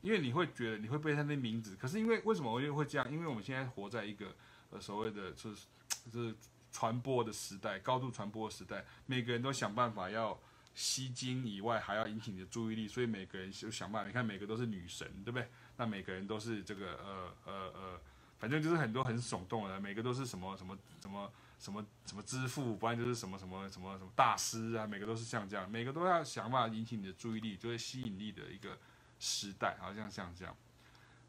[0.00, 1.76] 因为你会觉得你会被他那名字。
[1.76, 3.12] 可是因为为什么我就会这样？
[3.12, 4.34] 因为我们现在活在一个
[4.70, 5.66] 呃所谓的就是
[6.10, 6.34] 就是
[6.72, 10.40] 传播的时代，高度传播的时代，每个人都想办法要。
[10.74, 14.06] 吸睛以外，还要引起你的注意力，所以每个人就想办法。
[14.06, 15.48] 你看，每个都是女神，对不对？
[15.76, 18.00] 那每个人都是这个呃呃呃，
[18.38, 28.78] 反正就是很多很耸动的，每个都是什么什么什么什么什么之父，不然就是什么什么什么什么大师啊，每个都是像这样，每个都要想办法引起你的注意力，就是吸引力的一个
[29.18, 30.54] 时代，好像像这样。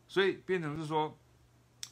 [0.07, 1.17] 所以变成是说，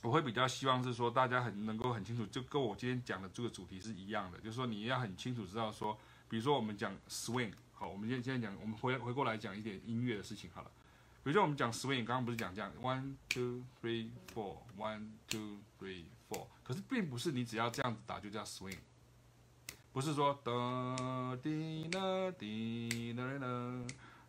[0.01, 5.97] 我会比较希望是说，大家很能够很清楚，就跟我今天讲的这个主题是一样的，就是说你要很清楚知道说。
[6.29, 10.69] 比如说我们讲 swing，好，我们现现在讲，我们回回过来讲一点音乐的事情好了。
[11.27, 18.77] 比如说我们讲 swing，刚刚不是讲这样，one two three four，one two three four，可是并不是你只要这样子打就叫 swing，
[19.91, 23.85] 不是说哒滴啦滴啦啦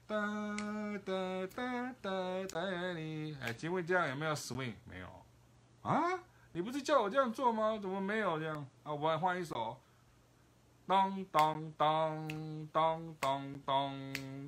[0.08, 0.56] 哒
[1.04, 2.60] 哒哒哒哒
[2.94, 4.74] 哩，哎，请问这样有没有 swing？
[4.84, 5.06] 没有
[5.82, 6.02] 啊？
[6.50, 7.78] 你不是叫我这样做吗？
[7.80, 8.66] 怎么没有这样？
[8.82, 9.80] 啊，我来换一首。
[10.88, 12.26] 当当当
[12.72, 14.02] 当当当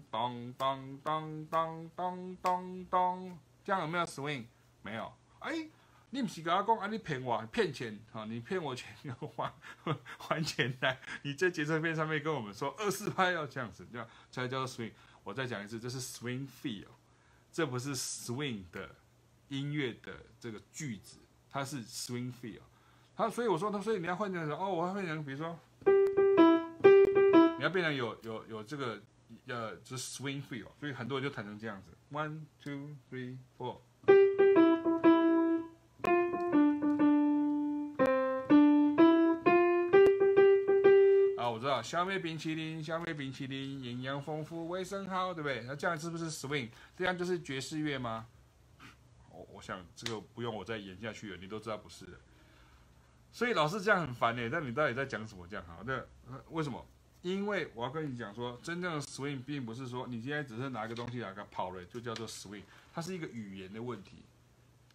[0.09, 4.47] 当当当当当当当，这样有没有 swing？
[4.80, 5.12] 没有。
[5.41, 5.68] 哎，
[6.09, 6.86] 你不是跟我讲啊？
[6.86, 8.24] 你骗我，骗钱啊！
[8.24, 9.53] 你骗我钱要还
[10.16, 10.99] 还钱来。
[11.24, 14.93] 你在节奏片上面跟我们说二四拍要这样子，这样才叫做 swing。
[15.22, 16.86] 我再讲一次，这是 swing feel，
[17.53, 18.97] 这不是 swing 的
[19.49, 21.18] 音乐的这个句子，
[21.51, 22.62] 它是 swing feel。
[23.14, 24.57] 它所以我说它，所以你要换成什么？
[24.57, 25.59] 哦，我要换成比如说。
[27.61, 28.98] 你要变成有有有这个
[29.46, 33.76] 呃，就是 swing feel，所以很多人就弹成这样子，one two three four。
[41.36, 41.82] 啊，我知道么？
[41.82, 45.62] 小美冰淇淋，小美冰淇淋，营养丰富，卫生好，对不对？
[45.66, 46.70] 那这样是不是 swing？
[46.96, 48.26] 这样就是爵士乐吗？
[49.30, 52.12] 我我想这个不用我再演下去了，你都知道不是的。
[53.30, 55.46] 所以老师这样很烦呢，那你到底在讲什么？
[55.46, 56.02] 这样好，那
[56.48, 56.82] 为什么？
[57.22, 62.62] 因为我要跟你讲说，真正的 swing 并不是说你今天只是拿个东西来个跑了就叫做 swing，
[62.92, 64.24] 它是一个语言的问题。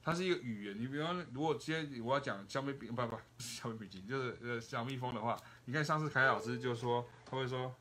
[0.03, 7.73] 它是一个语言，你比方如果今天我要讲小美饼，不不不是小美饼，就是呃小蜜蜂的话，你看上次凯老师就说他会说。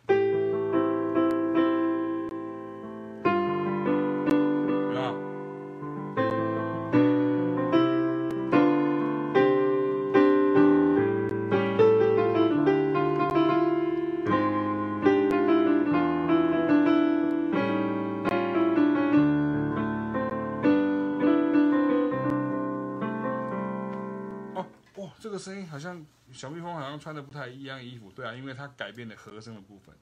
[27.46, 29.94] 一样衣服，对啊，因为它改变了和声的部分。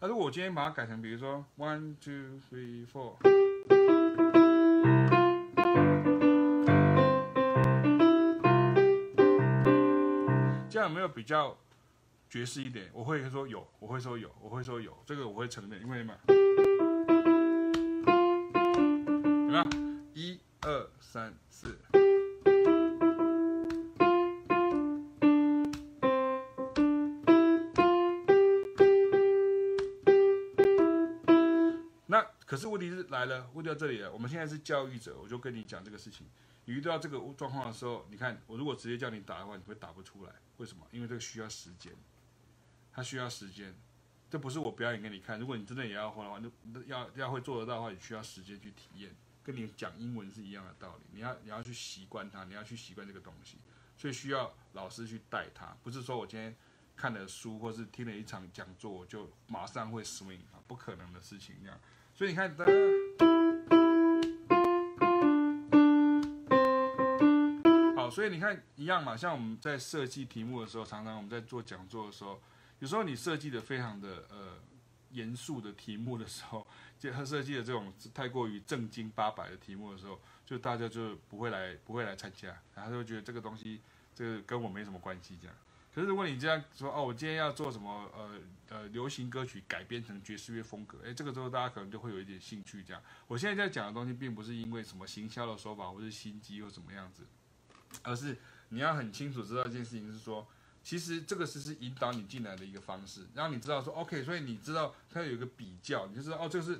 [0.00, 3.16] 那如果我今天把它改成，比如说 one two three four，
[10.70, 11.56] 这样有没有比较
[12.30, 12.88] 爵士一点？
[12.92, 16.34] 我会说有，我会说有，我会说有，这个我会承认，因为嘛，有
[19.50, 19.64] 没有？
[20.14, 21.76] 一二三四。
[32.58, 34.12] 可是问题是来了，问到这里了。
[34.12, 36.26] 我们现在是教育者，我就跟你讲这个事情。
[36.64, 40.32] 你遇到这个状况的时候，你看我如果直接叫你打的话，你会打不出来。
[40.56, 40.84] 为什么？
[40.90, 41.92] 因为这个需要时间，
[42.92, 43.72] 它需要时间。
[44.28, 45.38] 这不是我表演给你看。
[45.38, 49.14] 如果你真的也要会的话，那要要会做得到的话，你需要时间去体验。
[49.44, 51.04] 跟你讲英文是一样的道理。
[51.12, 53.58] 你要你要去习惯它，你要去习惯这个东西，
[53.96, 55.76] 所以需要老师去带他。
[55.84, 56.56] 不是说我今天
[56.96, 61.78] 看了书或是听了一场讲座，我就马上会 swing 啊，不可能的事情这样。
[62.18, 62.52] 所以你看，
[67.94, 72.42] 好，所以你看一样嘛，像我们在设计题目的时候，常常我们在做讲座的时候，
[72.80, 74.58] 有时候你设计的非常的呃
[75.12, 76.66] 严肃的题目的时候，
[76.98, 83.80] 就他设计的这种太过于正经八百的题目的时候，就大家就不会来不会来参加，然后就觉得这个东西
[84.12, 85.56] 这个跟我没什么关系这样。
[85.98, 88.08] 可是如果你这样说哦，我今天要做什么？
[88.14, 88.30] 呃
[88.68, 92.84] 呃，流行歌曲改编成爵士乐风格，诶，这个时候大家可能就会有一点兴趣。
[92.84, 97.24] 这样，我现在在讲的东西，并不是因为什么行销的手法，或是心机或怎么样子，
[98.04, 98.36] 而是
[98.68, 100.46] 你要很清楚知道一件事情，是说，
[100.84, 106.76] 其实这个是是引导你进来的一个方式，让你知道说，OK，所以你知道它有一个比较，你就知道哦，这个是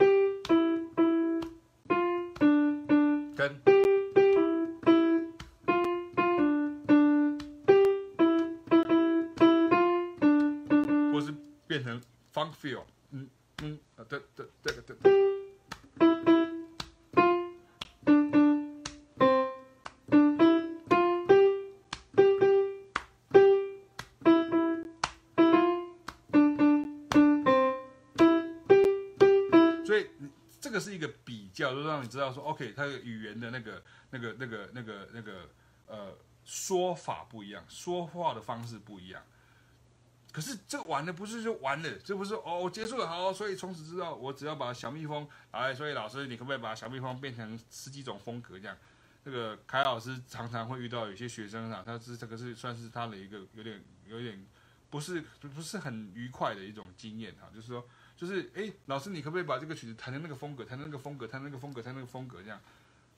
[12.39, 13.29] funk feel，嗯
[13.63, 15.19] 嗯啊对对对对对。
[29.85, 30.07] 所以
[30.61, 35.51] 这个是一个比较，就让你知道说，OK，它的语言的那个那个那个那个那个
[35.89, 39.21] 呃说法不一样，说话的方式不一样。
[40.31, 41.91] 可是这完了不是就完了？
[42.05, 48.77] 这不是哦，我结束了好，所以从此之后我只要把小蜜蜂来，所以老师你可不可以把小蜜蜂变成十几种风格这样？
[49.25, 54.47] 这个凯老师常常会遇到有些学生啊，他是这个是算是他的一个有点有点
[54.91, 55.21] 不是
[55.55, 62.61] 不是很愉快的一种经验哈，就是说就是哎，老师你可不可以把这个曲子弹成那个风格，弹成那个风格，弹成那个风格，弹成那个风格这样？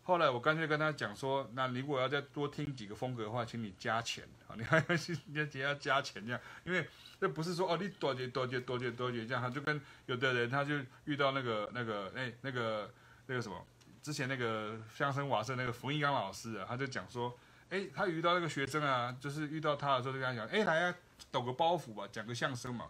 [0.02, 6.84] 后来我干脆跟他讲说，那如果要再多听几个风格的话，请你加钱啊，你还要去要要加钱这样，因为
[7.20, 10.74] 这不是说哦你多节多节多节多节这样，他就跟有的人他就
[11.04, 12.90] 遇到那个那个哎那个
[13.26, 13.64] 那个什么，
[14.02, 17.38] 之前那个相声瓦舍那个冯一刚老师啊，他就讲说，
[17.68, 20.94] 哎他遇到那个学生啊，就是遇到他的时候就跟他讲，哎来啊
[21.30, 22.86] 抖个包袱吧，讲个相声嘛，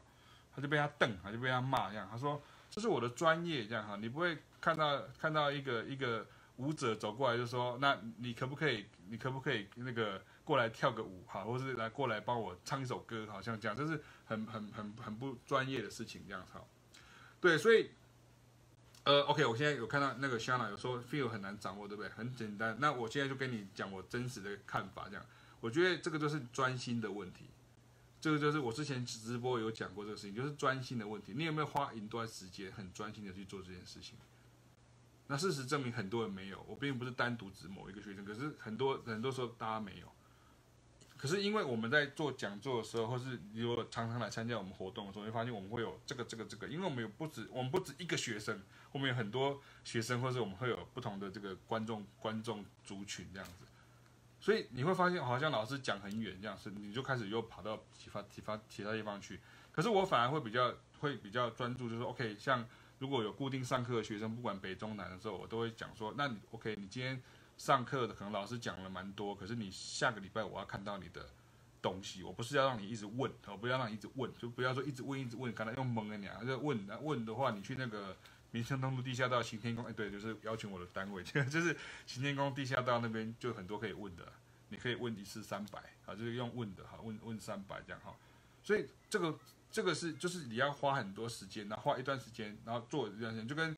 [0.54, 2.40] 他就被他瞪，他就被他骂这样，他说
[2.70, 6.24] 这是我的专业这样哈，你不会看到看到一个一个。
[6.60, 8.84] 舞者走过来就说：“那你可不可以？
[9.08, 13.26] 你可不可以那个过来跳个舞哈，或是来过来帮我唱一首歌？
[13.30, 16.52] 好像这样，这是很很很很不专业的事情，这样子。
[17.40, 17.90] 对，所以
[19.04, 22.10] 呃，OK，我现在有看到那个 Shana 有说 feel 很难掌握，对不对？
[22.10, 22.76] 很简单。
[22.78, 25.24] 那我现在就跟你讲我真实的看法，这样，
[25.60, 27.46] 我觉得这个就是专心的问题。
[28.20, 31.32] 这个就是我之前直播有讲过这个事情，就是专心的问题。
[31.34, 34.18] 你有没有花一段时间很专心的去做这件事情？”
[35.30, 36.60] 那事实证明，很多人没有。
[36.66, 40.06] 我并不是单独指某一个学生，可是很多很多时候大家没有。
[41.16, 48.60] 可是因为我们在做讲座的时候，或是如果常常来参加我们活动的时候，会发现我们会有这个这个这个，因为我们有不止我们不止一个学生，
[48.90, 53.66] 我们有很多学生，或是我们会有不同的这个观众观众族群这样子，
[54.40, 59.38] 所以你会发现好像老师讲很远这样子，你就开始又跑到其他其他其他地方去。
[59.70, 62.66] 可是我反而会比较会比较专注，就是 OK，像
[63.00, 67.20] 如果有固定上课的学生，不管北中南的时候，我都会讲说，那你 OK，你今天。
[67.60, 71.28] 上课的可能老师讲了蛮多，可是你下个礼拜我要看到你的
[71.82, 78.16] 东西，我不是要让你一直问，我不要让你一直问，就不要说一直问一直问，刚才用蒙的你啊，就问那问的话，你去那个
[78.50, 81.76] 民生东路地下道行天宫，哎对，就是邀请我的单位，就是
[82.06, 84.32] 行天宫地下道那边就很多可以问的，
[84.70, 88.16] 你可以问一次三百，啊，就是用问的哈，问问三百这样哈，
[88.62, 89.38] 所以这个
[89.70, 93.76] 这个是就是你要花很多时间，然后花一段时间，然后做一段时间，就跟。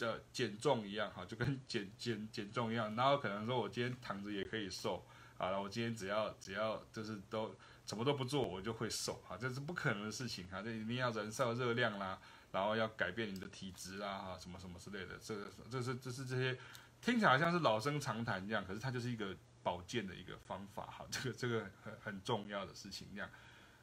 [0.00, 5.04] 呃减重一样哈，就跟减减减重一样，然后可能说我今天躺着也可以瘦
[5.36, 7.52] 啊，我今天只要只要就是都
[7.84, 12.16] 什么都不做，我就会瘦啊，这是不可能的事情哈，这一定要燃烧热量啦，
[12.52, 16.56] 然后要改变你的体质啦哈，什么什么之类的，这个这是这是这些
[17.02, 19.34] 听起来像是老生常谈一样，可是它就是一个
[19.64, 23.28] 保健的一个方法哈，这个这个很很重要的事情这样，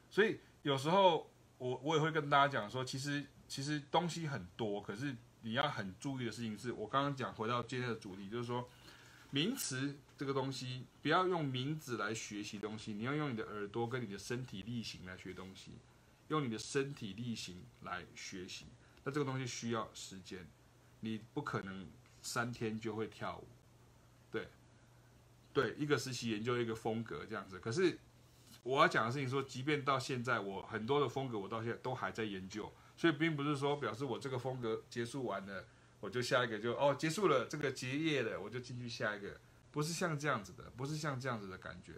[0.08, 5.16] 所以有时候我我也会跟大家讲说，其实其实东西很多，可是。
[5.42, 8.68] 你要很注意的事情是，我刚刚讲回到今天的主题，就是说，
[9.30, 15.70] 名词这个东西不要用名字来学习东西，你要用你的耳朵跟你的身体力行来学东西，
[16.26, 18.66] 用你的身体力行来学习。
[19.04, 20.44] 那这个东西需要时间，
[20.98, 21.86] 你不可能
[22.20, 23.46] 三天就会跳舞，
[24.32, 24.48] 对，
[25.52, 27.60] 对，一个实习研究一个风格这样子。
[27.60, 27.96] 可是
[28.66, 32.72] 我要讲的事情说，即便到现在，我很多的风格我到现在都还在研究。
[32.96, 35.64] 所以并不是说表示我这个风格结束完了，
[36.00, 39.38] 我就下一个就哦结束了这个结业了，我就进去下一个，
[39.70, 41.92] 不是像这样子的，不是像这样子的感觉。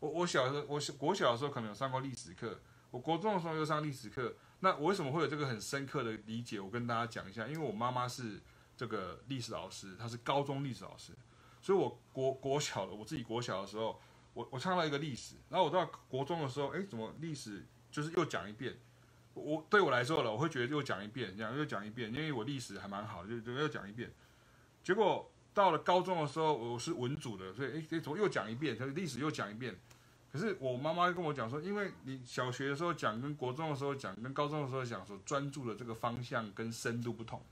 [0.00, 2.60] 我我小时候，我国小的时候可能有上过历史课，
[2.90, 4.34] 我国中的时候又上历史课。
[4.58, 6.60] 那我为什么会有这个很深刻的理解？
[6.60, 8.40] 我跟大家讲一下，因为我妈妈是
[8.76, 11.12] 这个历史老师，她是高中历史老师，
[11.62, 14.00] 所以我国国小的我自己国小的时候，
[14.34, 18.78] 我我唱到一个历史，然后我到国中的时候，哎，怎么历史就是又讲一遍？
[19.34, 24.12] 我对我来说了，我会觉得又讲一遍，这样又讲一遍，因为我历史还蛮好，就就又讲一遍。
[24.82, 28.76] 结果到了高中的时候，我是文组的，所以诶，怎么又讲一遍？
[28.76, 29.78] 所以历史又讲一遍。
[30.32, 37.42] 可是我妈妈跟我讲说，因为你小学的时候讲，跟国中的时候讲，跟高中的时候讲，所专注的这个方向跟深度不同，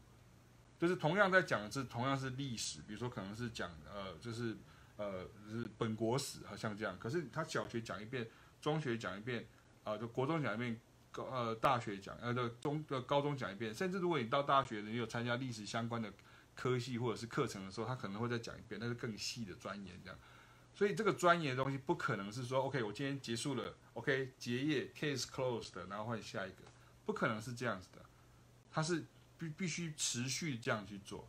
[0.78, 4.56] 就是同样在讲的是同样是历史，比如说可能是讲呃，就是
[4.98, 6.94] 呃，是本国史，好像这样。
[6.98, 8.28] 可是他小学讲一遍，
[8.60, 9.46] 中学讲一遍，
[9.84, 10.78] 啊、就国中讲一遍。
[11.10, 16.12] 高呃，大学讲，呃，的中的高中讲一遍，甚至如果你到大学，你有参加历史相关的
[16.54, 20.18] 科系或者是课程的时候，他可能会再讲一遍，那是更细的钻研这样。
[20.74, 26.58] 所以这个钻研的东西不可能是说，OK，我今天结束了，OK，结业，case closed，然后换下一个，
[27.06, 28.04] 不可能是这样子的，
[28.70, 29.02] 它是
[29.38, 31.26] 必必须持续这样去做。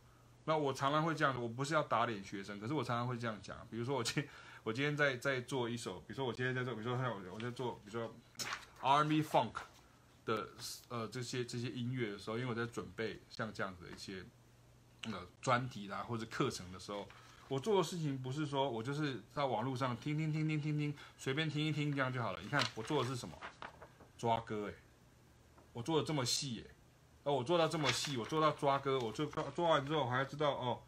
[0.50, 4.26] 那我常常会这样，我不是要打脸学生，可是我常常会这样讲，比如说我今
[4.64, 8.12] 我今天在在做一首，比如说我今天在做，比如说像我我在做，比如说
[8.80, 9.52] R&B Funk。
[10.26, 10.48] 的
[10.88, 14.22] 呃这些这些音乐的时候，因为我在准备像这样子的一些
[15.06, 17.08] 呃专题啦或者课程的时候，
[17.48, 22.40] 我做的事情不是说我就是在网络上听听听听听听随便听一听这样就好了。
[22.42, 23.34] 你看我做的是什么？
[24.18, 24.74] 抓歌诶，
[25.72, 26.70] 我做的这么细诶，
[27.24, 30.78] 哦，我做到这么细，我做到抓歌，我做抓做完之后我还要知道哦。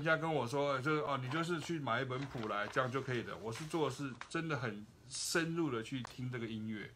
[0.00, 3.36] 人家跟我说，就是哦，你就是去买一本谱来，这样就可以的。
[3.36, 6.90] 我是做的是真的很深入的去听这个音乐，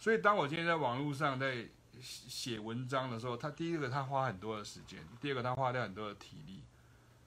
[0.00, 1.68] 所以当我今天在网络上在
[2.00, 6.64] 写文章的时候，他第一个他花很多的时间，第二个他花掉很多的体力。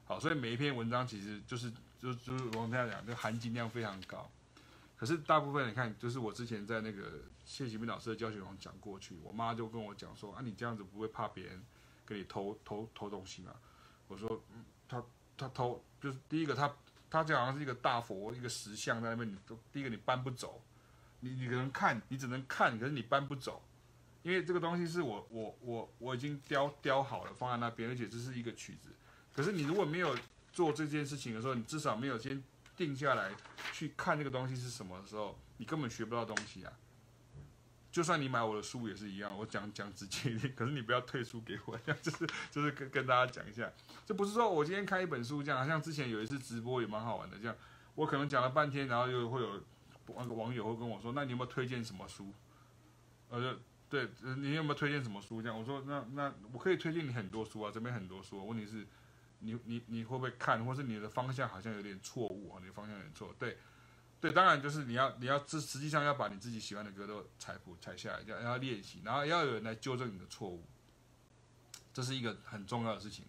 [0.03, 4.30] 好，所以每一篇文章其实就是就就是我们大家讲，就含金量非常高。
[4.97, 11.63] 可是大部分你看，就是我之前在那个谢启明老师的教学中讲过去，我妈就跟我讲说啊，你这样子不会怕别人
[12.05, 13.53] 给你偷偷偷东西吗？
[14.09, 14.65] 我说嗯。
[15.38, 16.73] 他偷就是第一个他
[17.09, 20.61] 他就好像是一个大佛一个石像在那边，你都第一个你搬不走，
[21.19, 23.61] 你你可能看你只能看，可是你搬不走，
[24.23, 28.89] 因为这个东西是我我我我已经雕雕好了放在那边，而且这是一个曲子，
[29.34, 30.17] 可是你如果没有
[30.51, 32.43] 做这件事情的时候，你至少没有先
[32.75, 33.31] 定下来
[33.71, 36.73] 去看这个东西是什么的时候，你根本学不到东西啊。
[37.93, 43.71] 就算你买我的书也是一样，我讲讲直接一点，可是你不要退书给我，这样就是就是跟跟大家讲一下，
[44.03, 47.55] 这不是说我今天开一本书这样，好像之前有一次直播也蛮好玩的，这样
[47.93, 49.61] 我可能讲了半天，然后又会有
[50.07, 52.33] 那个网友会跟我说，那你有没有推荐什么书？
[53.29, 55.39] 呃，对，你有没有推荐什么书？
[55.39, 58.87] 这样我说，那那我可以推荐你很多书啊，这边很多书，问题是
[59.37, 63.55] 你你你会不会看，或是你的方向好像有点错误啊，你的方向有点错，对。
[64.24, 70.63] 对，当然就是你要，你要实实际上要把你自己喜欢的歌都采谱采下来，要要练习，然后要有人来纠正你的错误，
[71.93, 73.26] 这是一个很重要的事情。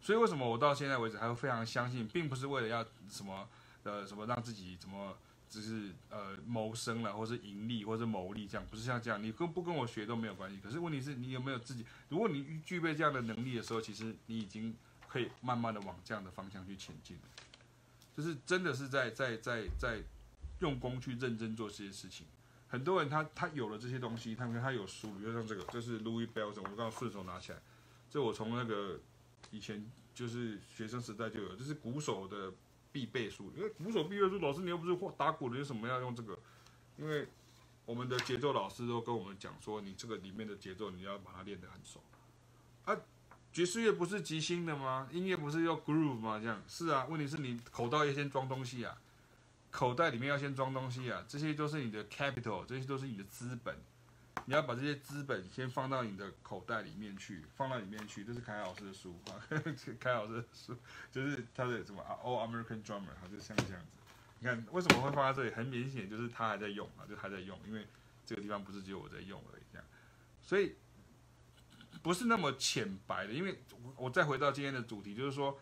[0.00, 3.48] 所以为什么我到现在为止还会非常相信，并不是为了要什么
[3.82, 5.18] 呃什么让自己怎么
[5.48, 10.60] 只是呃谋生了，或是盈利，或是牟利这样，不是像这样，你跟不跟我学都没有关系。
[10.62, 14.76] 可是问题是你有没有自己，如果你具备这样的能力的时候，其实你已经
[15.08, 17.18] 可以慢慢的往这样的方向去前进，
[18.16, 19.66] 就是真的是在在在。
[19.76, 20.00] 在
[20.60, 22.26] 用功去认真做这些事情，
[22.68, 27.58] 很多人他他有了这些东西，他们他有书，比如像这个，这是 Louis Bellson，我刚刚顺手拿起来，
[28.08, 29.00] 这我从那个
[29.50, 29.84] 以前
[30.14, 32.52] 就是学生时代就有，这是鼓手的
[32.92, 36.38] 必备书，因为鼓手必备书，老师你又不是打鼓的，为什么要用这个？
[36.96, 37.26] 因为
[37.86, 42.02] 我们的节奏老师都跟我们讲说，你这个里面的节奏你要把它练得很熟。
[42.84, 42.96] 啊，
[43.52, 45.08] 爵士乐不是即兴的吗？
[45.10, 46.38] 音乐不是要 groove 吗？
[46.38, 49.00] 这样是啊，问题是你口袋要先装东西啊。
[49.70, 53.76] 口袋里面要先装东西啊，这些都是你的 capital，这些都是你的资本。
[54.46, 58.24] 你要把这些资本先放到你的口袋里面去，放到里面去。
[58.24, 59.38] 这是凯老师的书啊，
[60.00, 60.76] 凯老师的书
[61.12, 63.88] 就是他的什么啊，All American Drummer，他就像这样子。
[64.38, 65.54] 你看为什么会放在这里？
[65.54, 67.86] 很明显就是他还在用啊，就还在用，因为
[68.24, 69.86] 这个地方不是只有我在用而已，这样。
[70.42, 70.74] 所以
[72.02, 73.62] 不是那么浅白的，因为
[73.96, 75.58] 我再回到今天的主题，就是说。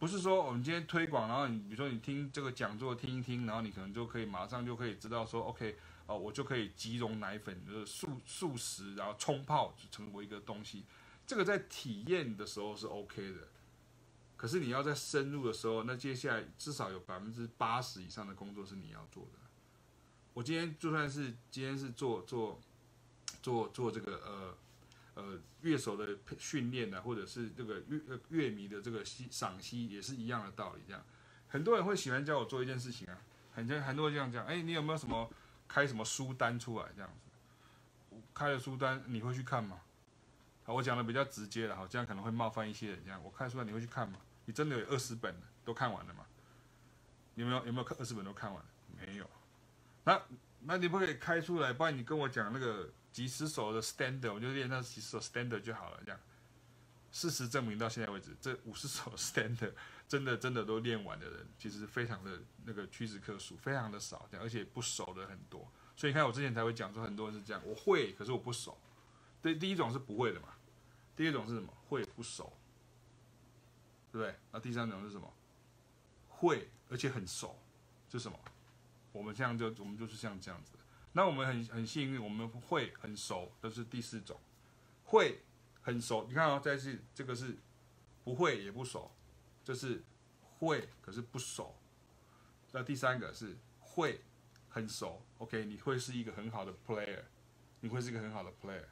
[0.00, 5.76] 不是说我们今天推广，然后你比如说你听这个讲座听一听，然后你可能就可以马上就可以知道说，OK，
[6.06, 10.84] 哦，我就可以即溶奶粉，就是速速食，然后冲泡就成为一个东西。
[11.26, 13.48] 这个在体验的时候是 OK 的，
[14.38, 19.38] 可是你要在深入的时候，那接下来至少有百分之八十以上的工作是你要做的。
[20.32, 22.58] 我今天就算是今天是做做
[23.42, 24.56] 做做这个呃。
[25.14, 30.82] 呃，乐手的训练呢，或者是这个乐乐迷的这个析赏析，也是一样的道理。
[30.86, 31.04] 这样，
[31.48, 33.18] 很多人会喜欢叫我做一件事情啊，
[33.52, 35.28] 很多很多人这样讲，哎，你有没有什么
[35.66, 38.16] 开什么书单出来这样子？
[38.32, 39.80] 开了书单你会去看吗？
[40.62, 43.00] 好，我讲的比较直接了，好，这样可能会冒犯一些人。
[43.04, 44.18] 这样，我开书单你会去看吗？
[44.44, 45.34] 你真的有二十本
[45.64, 46.24] 都看完了吗？
[47.34, 48.68] 有没有有没有二十本都看完了？
[48.96, 49.28] 没有。
[50.04, 50.22] 那
[50.60, 52.88] 那你不可以开出来，不然你跟我讲那个。
[53.12, 56.00] 几十首的 standard，我就练那几十首 standard 就好了。
[56.04, 56.20] 这样，
[57.10, 59.72] 事实证明到现在为止，这五十首 standard
[60.08, 64.28] 真的真的都练完的人，其实非常的那个屈指可数，非常的少。
[64.40, 65.70] 而且不熟的很多。
[65.96, 68.78] 所以你看，我之前才会讲说，很多人是这样，我会，可是我不熟。
[69.42, 70.48] 对，第一种是不会的嘛。
[71.16, 71.72] 第二种是什么？
[71.88, 72.52] 会不熟，
[74.10, 74.34] 对不对？
[74.52, 75.30] 那第三种是什么？
[76.28, 77.58] 会而且很熟，
[78.08, 78.38] 是什么？
[79.12, 80.72] 我们这样就我们就是像这样子。
[81.12, 84.38] 那我们很很幸运，我们会很熟，这是第四种，
[85.04, 85.40] 会
[85.82, 86.24] 很熟。
[86.28, 87.58] 你看啊、哦，再次这个是
[88.22, 89.10] 不会也不熟，
[89.64, 90.04] 这是
[90.40, 91.76] 会可是不熟。
[92.70, 94.20] 那第三个是会
[94.68, 97.24] 很熟，OK，你会是一个很好的 player，
[97.80, 98.86] 你会是一个很好的 player。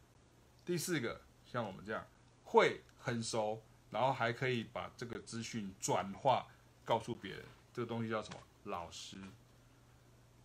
[0.64, 2.04] 第四个像我们这样
[2.42, 6.48] 会很熟，然后还可以把这个资讯转化
[6.84, 8.40] 告诉别人，这个东西叫什么？
[8.64, 9.16] 老师，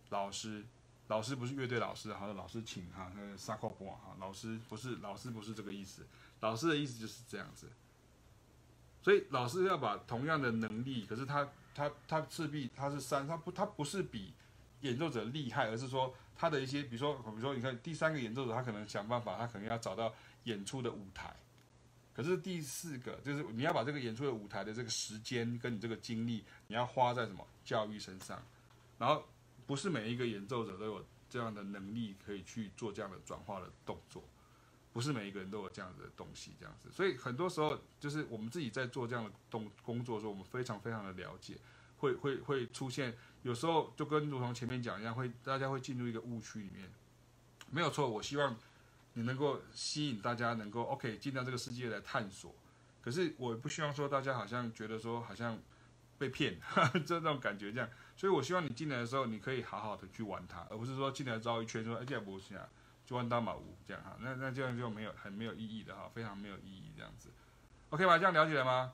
[0.09, 0.63] 老师。
[1.07, 6.07] 老师不是乐队老师，好的老师请哈，那个萨克波哈，老师不是老师不是这个意思，
[6.39, 7.69] 老师的意思就是这样子。
[9.01, 14.33] 所以老师要把同样的能力，可是他他他势必他是三，他不他不是比
[14.79, 20.13] 演奏者厉害，而是说他的一些，比如说比如说你看第三个演奏者，他可能想办法，他可能要找到
[20.45, 21.35] 演出的舞台，
[22.15, 28.41] 可是第四个就是你要把这个演出的舞台的这个时间跟你这个精力，你要花在什么教育身上，
[28.97, 29.25] 然后。
[29.65, 34.23] 不是每一个演奏者都有这样的能力可以去做这样的转化的动作，
[34.91, 36.89] 不是每一个人都有这样的东西，这样子。
[36.91, 41.57] 所以很多时候就是我们自己在做这样的动工作的时候，我们非常非常的了解，
[41.97, 46.91] 会会会出现，有时候就跟如同前面讲一样，会大家会进入一个误区里面，
[47.71, 48.07] 没有错。
[48.07, 48.55] 我希望
[49.13, 52.53] 你能够吸引大家能够 OK 进到这个世界来探索，
[53.01, 55.59] 可是我不希望说大家好像觉得说好像
[56.23, 56.57] 被骗，
[57.05, 57.89] 这种感觉这样。
[58.15, 62.65] 所以我希望你进来的时候，你可以好好的去玩它，而不是说进来绕一圈说哎这样不行啊，
[63.05, 67.29] 就玩大马五这样哈，那那这样就没有很没有意义的哈，非常没有意义这样子。
[67.89, 68.17] OK 吗？
[68.17, 68.93] 这样了解了吗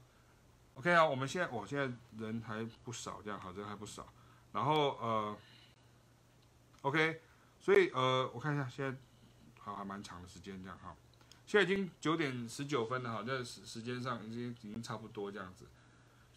[0.74, 4.12] ？OK 啊，我们现在我现在人还不少，这样好，人还不少。
[4.52, 5.38] 然后呃
[6.82, 7.22] ，OK，
[7.60, 8.98] 所以呃，我看一下现在
[9.60, 10.96] 好还蛮长的时间这样哈。
[11.46, 15.66] 现在已经九点十九分了哈，在时时间上已经已经差不多这样子，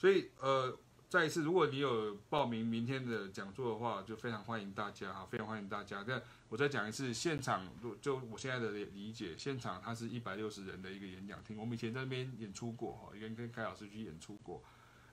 [0.02, 0.76] 所以呃，
[1.08, 6.02] 再一次，如果你有报名明天的讲座的话，就非常欢迎大家哈，非常欢迎大家。
[6.04, 7.64] 但我再讲一次，现场
[8.00, 14.60] 就我现在的理解，现场它是一百六十人的一个演讲厅，我们以前在那边演出过哈，跟跟盖老师去演出过，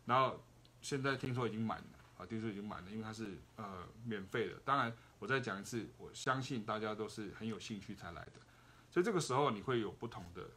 [0.06, 0.44] 然后
[0.82, 4.56] 现在听说已经满了啊，听说已经满了，因为它是呃免费的。
[4.66, 8.42] 当然，我再讲一次，我相信大家都是很有兴趣才来的。
[8.90, 10.50] 所以这个时候你会有不同的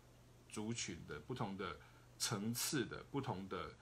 [0.48, 1.76] 族群的、不同的
[2.16, 3.74] 层次的、不同的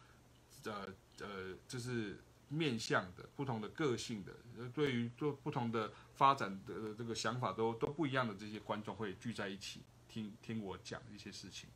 [0.64, 0.86] 呃
[1.20, 4.32] 呃，就是面向的、不同的个性的，
[4.74, 11.68] 对于做不同的发展的这个想法都都不一样的这些观众会聚在一起听听我讲一些事情。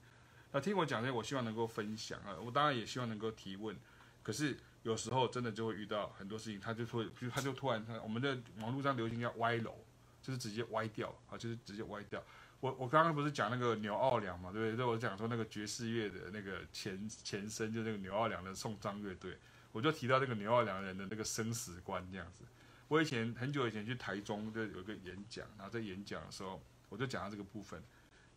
[0.52, 3.76] 那听我讲这些，我希望能够分享啊，我当然也希望能够提问。
[4.22, 9.74] 可是有时候真的就会遇到很多事情，他就会，就他就突然他我们的网络上流行叫歪楼，
[10.22, 12.22] 就是直接歪掉啊，就是直接歪掉。
[12.64, 14.76] 我我刚刚不是讲那个牛奥良嘛，对不对？
[14.78, 19.36] 就我讲说那个爵士乐的那个前前身，就那个牛奥良的送葬乐队，
[19.70, 22.42] 我就提到那个牛奥良人的那个生死观这样子。
[22.88, 26.58] 我以前很久以前去台中就有一个演讲，然后在演讲的时候，
[26.88, 27.82] 我就讲到这个部分。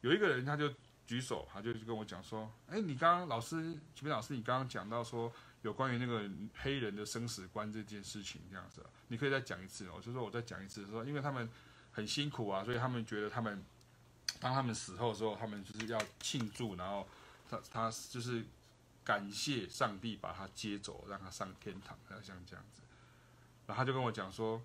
[0.02, 0.70] 有一个人他就
[1.06, 11.50] 举手，他就跟我讲说：“哎，你刚刚老师，启明老师，你刚刚讲到说有关于那个黑人的生死观这件事情这样子，你可以再讲一次。”我就说我再讲一次，说因为他们
[11.92, 13.64] 很辛苦啊，所以他们觉得他们。
[14.40, 17.08] 当他们死后的时候，他们就是要庆祝，然后
[17.50, 18.46] 他他就是
[19.04, 22.82] 感谢上帝把他接走，让他上天堂，然后像这样子。
[23.66, 24.62] 然后他就跟我讲说，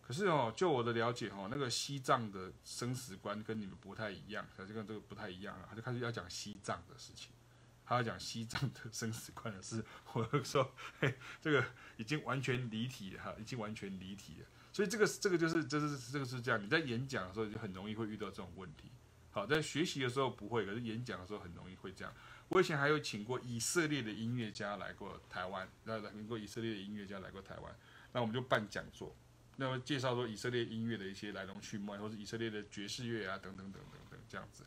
[0.00, 1.12] 可是哦，就我的了。
[1.12, 7.32] 解哦，那个西藏的生死观跟你们不太一样，他就跟这个不太一样了，他就开始要讲西藏的事情，
[7.84, 9.84] 他要讲西藏的生死观的事。
[10.12, 11.64] 我就说，嘿，这个
[11.96, 13.22] 已经完全离题了。
[13.22, 14.46] 哈，已经完全离题了。
[14.72, 18.90] 所以这个这个就是就是这个是这样，你在演讲的时候就很容易会遇到这种问题。
[19.30, 22.12] 好，在学习的时候不会，可是演讲的时候很容易会这样。
[22.48, 27.76] 我以前还有请过以色列的音乐家来过台湾，来来过以色列的音乐家来过台湾，
[28.12, 29.14] 那我们就办讲座，
[29.56, 34.64] 那么介绍说以色列音乐的一些来龙去脉，或是以色列的爵士乐啊等等等等等这样子。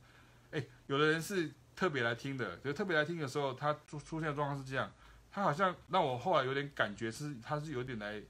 [0.52, 4.94] 哎，有的人是特别来听的，就特别来听的时候，他出出现的状况是这样，
[5.32, 8.22] 他好像让我后来有点感觉是他是有点来，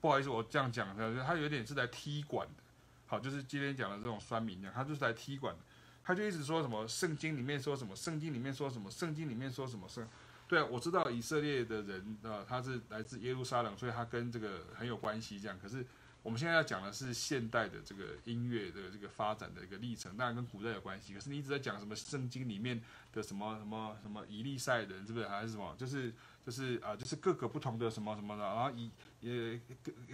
[0.00, 2.62] 不好意思，我这样讲，他有点是来踢馆的。
[3.06, 5.60] 好，就是今天讲的这种酸民这样，他就是来踢馆的。
[6.08, 10.08] 他就一直说什么圣经里面说什么，圣经里面说什么，圣经里面说什么圣。
[10.48, 15.38] 对啊，我知道以色列的人啊，他是来自耶路撒冷，所以他跟这个很有关系。
[15.38, 15.84] 这样，可是
[16.22, 21.12] 我们现在要讲的是现代的这个音乐的这个发展的一个历程，当然跟古代有关系。
[21.12, 22.82] 可是你一直在讲什么圣经里面
[23.12, 25.76] 的什么什么什么以利赛人，是不是还是什么？
[25.76, 26.10] 就是
[26.42, 28.90] 就是啊，就是各个不同的什么什么的，然后以
[29.20, 29.60] 呃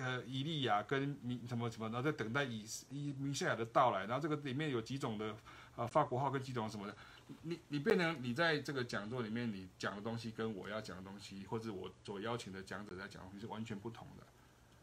[0.04, 5.36] 呃以利亚跟米什么什么，然后在等待以以米赛亚的到来，然后这个里面有几种的。
[5.76, 6.96] 啊，法国号跟几种什么的，
[7.42, 14.24] 你你变成你在这个讲座里面，你讲的东西跟我要讲的东西，或者我所邀请的讲者在讲的东西是完全不同的，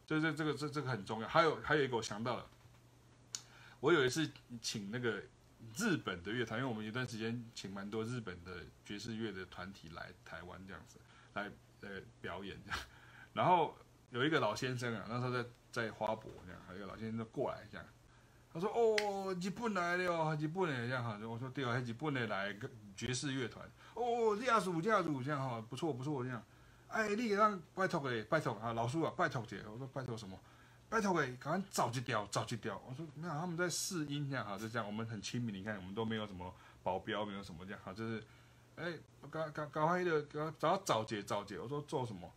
[0.06, 1.28] 所以这这个这这个很重要。
[1.28, 2.46] 还有还有一个我想到了，
[3.80, 4.30] 我有一次
[4.62, 5.24] 请那个
[5.78, 10.98] 日本的乐团，因为我们有段时间请蛮多日本的爵士乐的团体来台湾这样子
[11.36, 11.50] 来
[11.82, 12.80] 呃表演这样，
[13.34, 13.78] 然后
[14.10, 17.88] 有一个老先生啊，那时候在在花博这样，还有一个老先生就过来这样。
[18.54, 22.54] 他说：“哦，日本来的哦，日本的这样哈。”我说：“对啊，日本的来
[22.96, 23.66] 爵士乐团。
[23.94, 26.44] 哦，这样子，这样子，这样哈，不错不错这样。
[26.90, 29.62] 哎，你给让拜托诶，拜托啊，老叔啊，拜托姐。
[29.72, 30.38] 我说拜托什么？
[30.90, 32.82] 拜托给，赶快找一条，找一条。
[32.86, 34.86] 我说没有，他们在试音这样哈，就这样。
[34.86, 36.54] 我们很亲密，你看我们都没有什么
[36.84, 38.22] 保镖，没有什么这样哈，就是
[38.76, 38.92] 哎，
[39.30, 41.58] 搞搞搞坏的，搞找找姐找姐。
[41.58, 42.30] 我说做什么？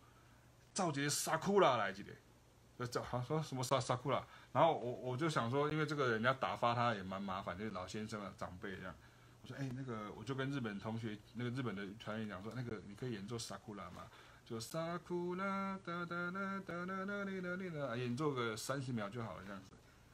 [0.73, 2.87] 找姐萨库拉来几个？
[2.87, 4.25] 找好说什么萨萨库拉？”
[4.55, 8.95] 然后我我就想说，因为这个人家打发他也蛮麻烦，就是老先生啊长辈这样。
[9.43, 14.07] 我说，哎，那个我就跟日本同学，那个日本的团员讲说，那个你可以演奏萨库拉吗？
[14.47, 19.71] 就萨库拉哒哒哒哒哒哒哒哒哒，演奏个三十秒就好了这样子。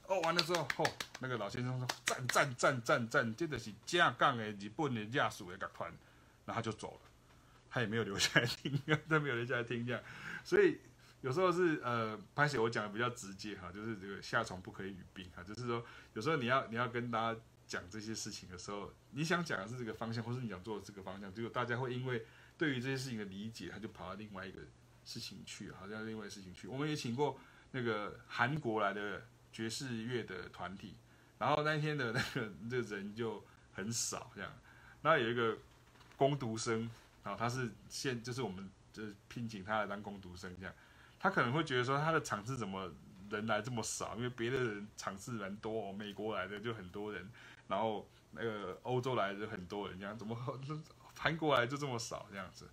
[0.06, 5.92] 哦，完了之后，吼、哦，那个老先生说赞赞赞赞赞，真的是正港的日本的亚属的乐团，
[6.46, 7.00] 然后他就走了，
[7.68, 10.02] 他也没有留下来听， 他没有留下来听这样，
[10.42, 10.80] 所以。
[11.20, 15.84] 有时候是呃，拍写我讲的比较直接哈，就是这个夏虫不可以语病哈，就是说
[16.14, 22.24] 有时候你要你要跟大家讲这些事情的时候，你想讲的是这个方向，或是你想做的这个方向，结果大家会因为
[22.56, 24.60] 对于这些事情的理解，他就跑到另外一个
[25.04, 26.66] 事情去，好像另外一事情去。
[26.66, 27.38] 我们也请过
[27.72, 29.22] 那个韩国来的
[29.52, 30.96] 爵士乐的团体，
[31.38, 34.50] 然后那天的那个这个人就很少这样，
[35.02, 35.56] 那有一个
[36.16, 36.90] 工读生，
[37.22, 40.74] 啊，他是现就是我们就是聘请他来当工读生这样，
[41.20, 42.90] 他可能会觉得说他的场次怎么？
[43.30, 47.30] 人来这么少，因为别的人场次人多，哦，美国来的就很多人，
[47.68, 50.36] 然后那个欧洲来的就很多人，这样怎么
[51.16, 52.68] 韩国来就这么少这样子？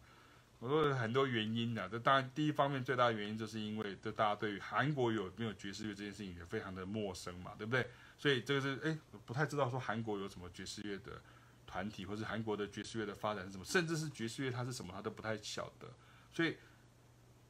[0.57, 7.87] 我说很多原因呢，这当然第一方面最大的原因就是因为，这大家对于韩国有没有爵士乐这件事情也非常的陌生嘛，对不对？
[8.17, 8.97] 所以这个是哎，
[9.27, 11.21] 不太知道说韩国有什么爵士乐的
[11.67, 15.87] 团体，或是韩国的爵士乐的发展是什么，甚至是爵士乐它是什么，他都不太晓得，
[16.33, 16.57] 所以。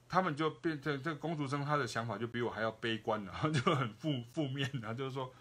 [0.09, 5.33] 他们就变成这个工读生，他的想法就比我还要悲观，然 后就很负负面，然后就是说，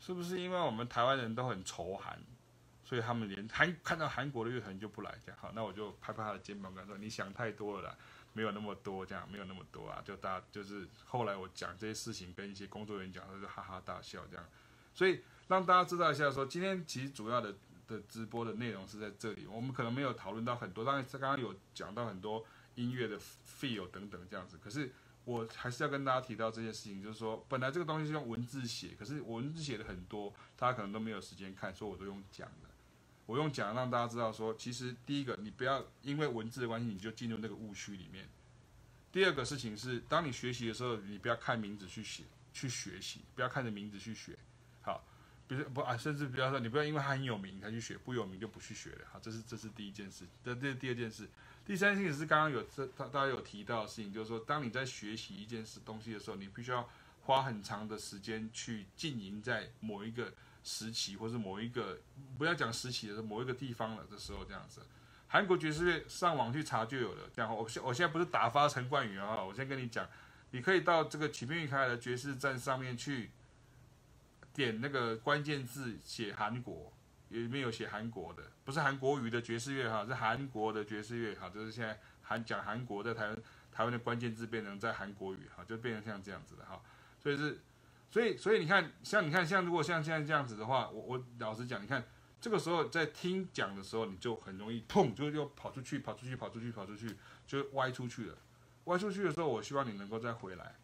[0.00, 2.18] 是不是因为我们台湾人都很仇韩，
[2.84, 5.14] 所以他们连韩看到韩国的乐团就不来？
[5.24, 7.96] 这样好，那我就拍拍他的肩膀，跟他说：“你想太多了啦，
[8.32, 14.44] 没有那么多，这样没有那么多啊。”就大家就是后来我讲这些事情，跟一些工作人员讲，他就哈哈大笑这样。
[14.92, 17.54] 所以让大家知道一下说，今天其实主要的
[17.86, 22.44] 的直播的内容是在这里，我们可能没有讨论到很多，当然刚刚有讲到很多。
[22.74, 24.92] 音乐的 feel 等等这样子，可是
[25.24, 32.68] 我还是要跟大家提到这件事情，就是说，本来这个东西是用文字写，可是文字写的很多，大家可能都没有时间看，所以我都用讲的。
[33.26, 38.28] 我用讲让大家知道说，其实第一个，你不要因为文字的关系，你就进入那个误区里面。
[39.12, 44.36] 第二个事情是，当你学习的时候，你不要看名字去写，去学习，不要看着名字去学。
[44.82, 45.04] 好，
[45.46, 49.06] 比如不啊，甚至不要说，你不要因为他很有名才去学，不有名就不去学了。
[49.12, 51.28] 好，这是这是第一件事，这这是第二件事。
[51.70, 56.90] 第三件事是刚刚有这大大家有提到的事情，就是说，当你在学习一件事东西的时候，你必须要
[57.20, 60.32] 花很长的时间去经营在某一个
[60.64, 62.00] 时期，或是某一个
[62.36, 64.80] 不要讲时期的，某一个地方了的时候，这样子。
[65.28, 67.30] 韩国爵士乐上网去查就有了。
[67.36, 70.04] 然后，我现我现在不是打发陈冠宇啊，我先跟你讲，
[70.50, 73.30] 你可以到这个启明与凯海的爵士站上面去
[74.52, 76.92] 点那个关键字，写韩国。
[77.30, 83.36] 里面有写韩国的，不是韩国语的爵士乐哈，是韩国的爵士乐哈，就是现在韩讲韩国在台湾
[83.72, 86.82] 台湾的关键字变成在韩国语哈，就变成像这样子的哈，
[87.20, 87.60] 所以是，
[88.10, 92.04] 所以所以你看，像你看像如果像现在这样子的话，我我老实讲，你看
[92.40, 97.16] 这个时候在听讲的时候，你就很容易砰就又跑出去跑出去跑出去跑出去
[97.46, 98.36] 就歪出去了，
[98.84, 100.74] 歪出去的时候，我希望你能够再回来，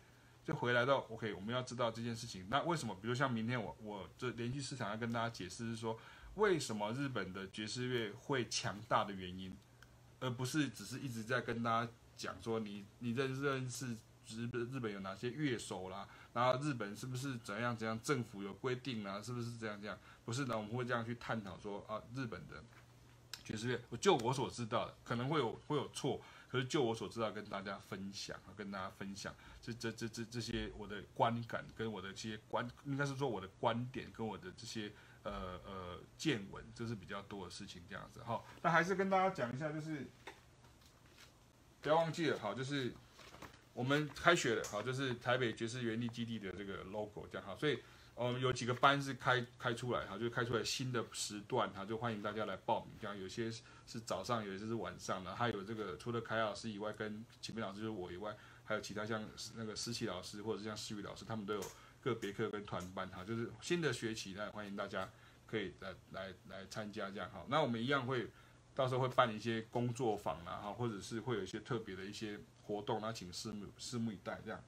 [0.44, 2.97] 就回来到 OK，我们要知道这件事情，那为什么？
[3.02, 5.98] 比如像明天我我这连续市场要跟大家解释是说。
[6.36, 9.56] 为什么日本的爵士乐会强大的原因，
[10.20, 13.96] 而不是只是一直在跟大家讲说你你认认识
[14.28, 19.98] 日本日本有哪些乐手啦，然后日本是不是怎样怎样，政府有规定啦，是不是这样这样？
[20.26, 22.62] 不是的，我们会这样去探讨说啊，日本的
[23.42, 34.92] 爵士乐，就我所知道的，可能会有会有错，可是就我所知道，跟大家分享，跟大家分享这这这这这些我的观感跟我的这些观，应该是说我的观点跟我的这些。
[35.27, 40.07] 呃呃，见闻这是比较多的事情，这样子好，那还是跟大家讲一下，就是
[41.82, 42.93] 不要忘记了，好，就是
[43.74, 47.78] 我们开学了，好，就是台北爵士园艺基地的这个 logo，这样好，所以
[48.15, 53.51] 嗯，有几个班是开开出来，哈，就开出来新的时段，哈，就欢迎大家来报名，这样有些
[53.86, 58.35] 是早上，有些是晚上的，还有这个除了凯老师以外，跟启明老师就是我以外，
[58.65, 59.23] 还有其他像
[59.55, 61.62] 那个思琪老师或者是像思雨老师，他们都有。
[62.07, 65.11] 个别课跟团班哈，就是新的学期呢，欢迎大家
[65.47, 67.45] 可以来来来参加这样哈。
[67.49, 68.28] 那我们一样会
[68.74, 74.62] 到时候会办一些工作坊啦哈，或者是会有一些特别的一些活动，那请拭目拭目以待这样。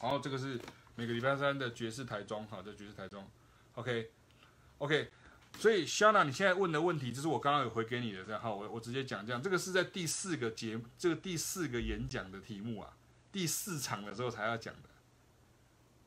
[0.00, 0.58] 然后这个是
[0.96, 3.28] 每个礼拜三的爵士台中哈，这爵士台中
[3.74, 4.10] ，OK
[4.78, 5.10] OK。
[5.56, 12.96] 所以肖娜你现在问的问题，就是我刚刚有回给你的这样哈，我我直接讲这样，这个是在第四个节这个第四个演讲的题目啊，
[13.30, 14.88] 第四场的时候才要讲的。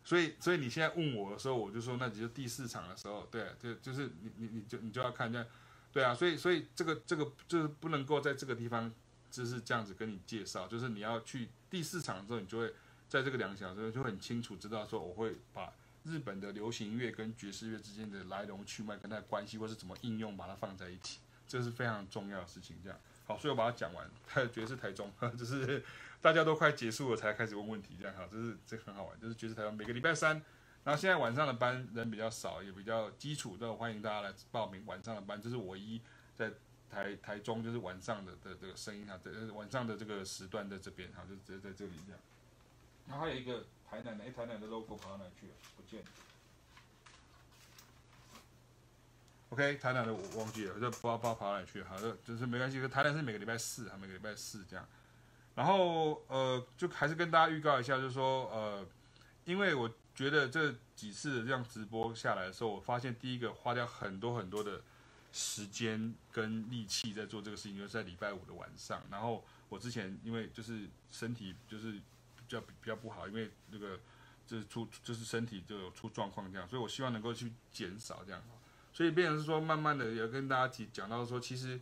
[0.08, 5.46] 所以，所以你现在问我的时候，我就说，那只是第四场的时候，对，就就是你你你就你就要看这样，
[5.92, 8.90] 对啊，所以所以这个这个就是不能够在这个地方
[9.30, 12.74] 就是这样子跟你介绍，就是你要去第四场的时候，你就会
[13.10, 15.74] 在这个两小时就很清楚知道说，我会把
[16.06, 21.20] 日本的流行乐跟爵士乐之间的来龙去脉跟它的关系，或是怎么应用，把它放在一起，
[21.50, 22.78] 这是非常重要的事情。
[22.82, 25.84] 这样，好，所以我把它讲完，还有爵士台中， 就是。
[26.22, 30.42] 大家都快结束了才开始问问题，这样哈，这是这很好玩，就是爵士台湾每个礼拜三，
[30.84, 36.02] 然后现在晚上的班人比较少，也比较基础，都欢迎大家来报名晚上的班，这是唯一
[36.36, 36.52] 在
[36.90, 42.20] 台台中就是晚上的的这个声音哈，在晚上的这个时段在这边哈，就直接在这里这样。
[43.08, 45.54] 然后还有一个台南的，哎，台南的 logo 跑到哪去了？
[45.78, 46.08] 不见了。
[49.50, 52.86] OK，台南的我忘记了，就不知道不知道跑哪去了，好，就就是没关系。
[52.90, 54.86] 台南是每个礼拜四，哈，每个礼拜四这样。
[55.58, 58.88] 然后呃，就还是跟大家预告一下，就是说呃，
[59.44, 64.84] 因为我觉得这几次这样直播下来的时候，我发现第一个花掉很多很多的
[65.32, 69.02] 时间跟力气在做这个事情，就是在礼拜五的晚上。
[69.10, 74.00] 然后我之前因为就是身体就是比较比较不好，因为那个
[74.46, 78.40] 就是出就是身体就有出状况这样，所以我希望能够去减少这样。
[78.94, 81.82] 所以变成是说，慢慢的也跟大家提讲到说，其实。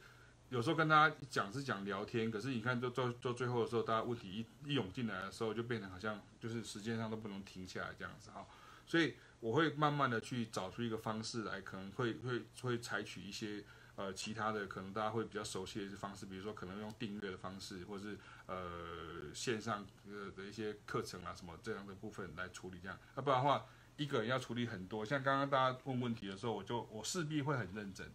[0.49, 4.29] 有时候跟大家讲是讲聊天，可是你看，就做做最后的时候，大家问题
[4.63, 8.45] 一一涌进来的时候，就变成好像就是时间上都不能停下来这样子哈。
[8.85, 13.63] 所以我会慢慢的去找出一个方式来，可能会会会采取一些
[13.95, 22.95] 呃其他的，可能大家会比较熟悉的一些方式，比如说可能用订阅的方式，或者是呃线上呃的一些课程啊什么这样的部分来处理这样。
[23.17, 23.65] 要不然的话，
[23.97, 28.09] 一个人要处理很多，像刚刚大家问问题的时候，我就我势必会很认真。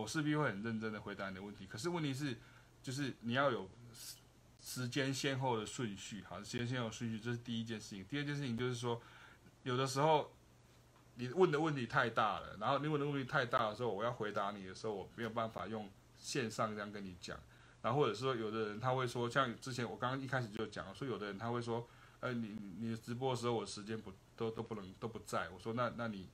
[0.00, 2.34] 我势必会很认真的回答你的问题，可是问题是，
[2.82, 3.68] 就是你要有
[4.58, 8.02] 时间先后的顺序，好，时间先后顺序，这是第一件事情。
[8.06, 9.00] 第二件事情就是说，
[9.64, 10.32] 有的时候
[11.16, 17.38] 你问的问题太大了，然后你问的问题太大的时候，我要回答你的时候，我没有办法用线上这样跟你讲。
[17.82, 21.86] 然后或者说，有的人他会说，像之前我刚刚一开始就讲，说有的人他会说，
[22.20, 26.30] 呃，你你直播的时候我时间不都都不能都不在，我说那那你。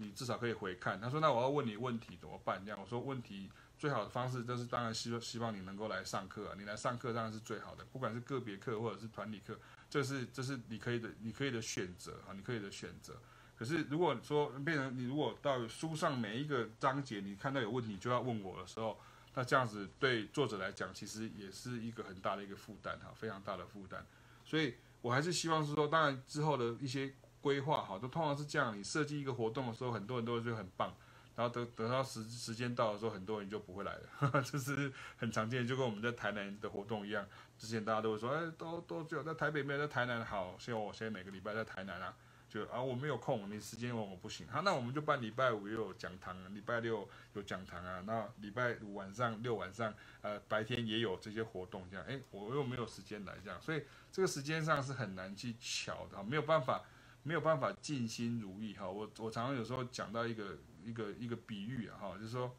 [0.00, 0.98] 你至少可以回看。
[0.98, 6.54] 他说：“那我要问你问题怎么办？”这样我说：“问题最好的方式就是，当然希望希望你能够来上课啊。
[6.56, 9.58] 你来上课当然是最好的，不管是个别课或者是团体课，
[9.90, 13.20] 这是这是你可以的，你可以的选择啊，你可以的选择。
[13.58, 18.98] 可是如果说变成你如果到书上每一个章节你看到有问题就要问我的时候，
[19.34, 24.06] 那这样子对作者来讲其实也是一个很大的一个负担哈，非常大的负担。
[24.46, 27.14] 所以我还是希望是说，当然之后的一些。
[27.40, 28.76] 规划好，都通常是这样。
[28.78, 30.94] 你设计一个活动的时候，很多人都会觉得很棒，
[31.34, 37.26] 然后等等到时时间到的时候，很多人就不会来了， 这是很常见的，就跟我们在台南的活动一样。
[37.58, 40.56] 之前大家都会说，哎，都都只有在台北，没有在台南好。
[40.58, 42.14] 所以我现在每个礼拜在台南啊，
[42.48, 44.46] 就啊我没有空，你时间我我不行。
[44.48, 49.92] 好，那我们就办礼拜五又有讲堂，礼拜六有讲堂啊，那礼拜五晚上、六晚上，
[50.22, 56.82] 呃白天也有这些活动，这样，哎，我又没有时间来这样，所以这个时间上是很难去巧的，没有办法。
[57.22, 62.54] 没有办法尽心如意哈，我我常常有时候讲到一个一个一个比喻啊哈，就是说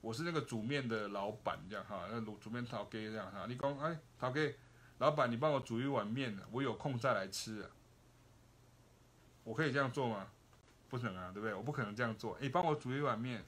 [0.00, 4.56] 我是那个煮面的老板这样哈，那煮煮面头给这样哈，你讲哎头给
[4.98, 7.70] 老板你帮我煮一碗面，我有空再来吃啊，
[9.44, 10.28] 我可以这样做吗？
[10.88, 11.52] 不能啊，对不对？
[11.52, 13.44] 我不可能这样做，你帮我煮一碗面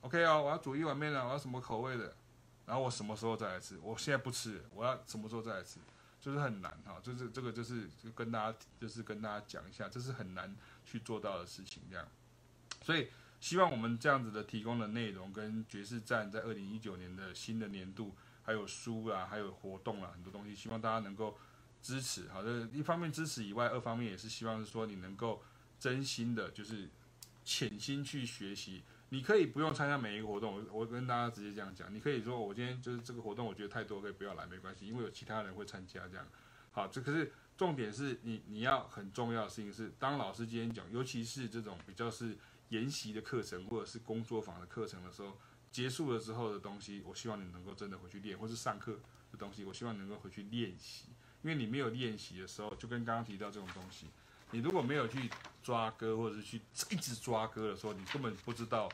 [0.00, 2.16] ，OK 哦，我要煮一碗面啊，我要什么口味的，
[2.66, 3.78] 然后我什么时候再来吃？
[3.80, 5.78] 我现在不吃，我要什么时候再来吃？
[6.24, 12.08] 就是很难哈，就是这个就是跟大家就是跟大家讲一下，这是很难去做到的事情这样，
[12.80, 13.08] 所以
[13.40, 21.36] 希望我们这样子的提供的内容跟爵士站在二零一九年的新的年度，还有书啊，还有活动啊，很多东西，希望大家能够
[21.82, 22.26] 支持。
[22.28, 25.44] 好的，一方面支持以外，二方面也是希望说你能够
[25.78, 26.88] 真心的，就是
[27.44, 28.82] 潜心去学习。
[29.14, 36.26] 你可以不用参加每一个活动，我我跟大家直接这样讲，你可以说我今天就是这个活动，我觉得太多可以不要来，没关系，因为有其他人会参加这样。
[36.72, 42.36] 好，这可是重点是你你要很重要的事情是，当老师今天讲，尤其是这种比较是
[42.70, 45.38] 研习的课程或者是工作坊的课程的时候，
[45.70, 48.94] 结束了之后的东西，我希望你能够真的回去练，或是上课
[49.30, 51.10] 的东西，我希望你能够回去练习，
[51.42, 54.08] 因为你没有练习的时候，就跟刚刚提到这种东西，
[54.50, 55.30] 你如果没有去
[55.62, 56.60] 抓歌或者是去
[56.90, 58.90] 一直抓歌的时候，你根本不知道。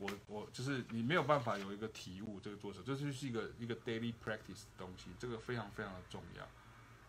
[0.00, 6.48] 我我就是你没有办法有一个体悟，这个作者这就是一个一个 daily practice 的东西，这个非常非常的重要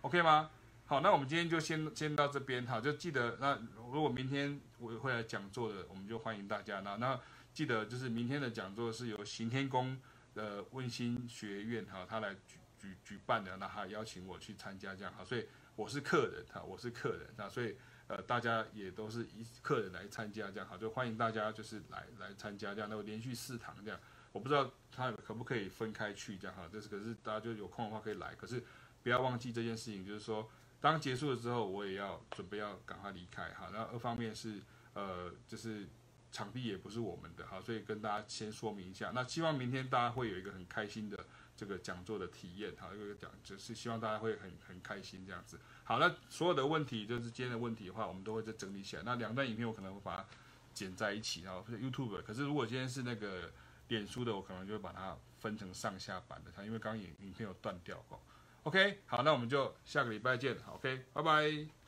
[0.02, 0.52] ，OK 吗？
[0.86, 3.58] 好，那我们今天就先先到这边，好，就记得那
[3.92, 6.82] 如果明天我会来讲座的，我们就欢迎大家。
[6.82, 7.18] 那那
[7.54, 9.98] 记得就是明天的讲座是由行天宫
[10.36, 15.48] 的温馨学院哈，他来举举举办的，那他邀请我去参加这样，好，所以
[15.78, 17.74] 我是客人哈，我是客人啊，所以。
[18.12, 23.98] 呃，大家也都是一客人来参加，这样好，就欢迎大家就是来来参加这样，那我连续四堂这样，
[24.34, 28.62] 我不知道他可不可以分开去这样哈，就是可是大家就有空的话可以来，可是
[29.02, 30.52] 不要忘记这件事情，就是说
[30.82, 33.70] 当结束了之后，我也要准备要赶快离开哈。
[33.72, 34.62] 那二方面是
[34.94, 35.88] 呃，就是
[36.34, 39.12] 场地也不是我们的哈，所以跟大家先说明一下。
[39.16, 41.26] 那希望明天大家会有一个很开心的
[41.56, 45.58] 这个讲座的体验哈，一个讲就是希望大家会很很开心这样子。
[45.92, 49.04] 好，那所有的问题就是今天的问题的话，我们都会再整理起来。
[49.04, 50.26] 那两段影片我可能会把它
[50.74, 52.24] 剪在一起，然后 YouTube。
[52.24, 53.52] 可是如果今天是那个
[53.90, 56.52] 脸书的，我可能就会把它分成上下版的。
[56.56, 58.18] 它因为刚影影片有断掉哦。
[58.64, 60.56] OK，好，那我们就下个礼拜见。
[60.74, 61.81] OK，拜拜。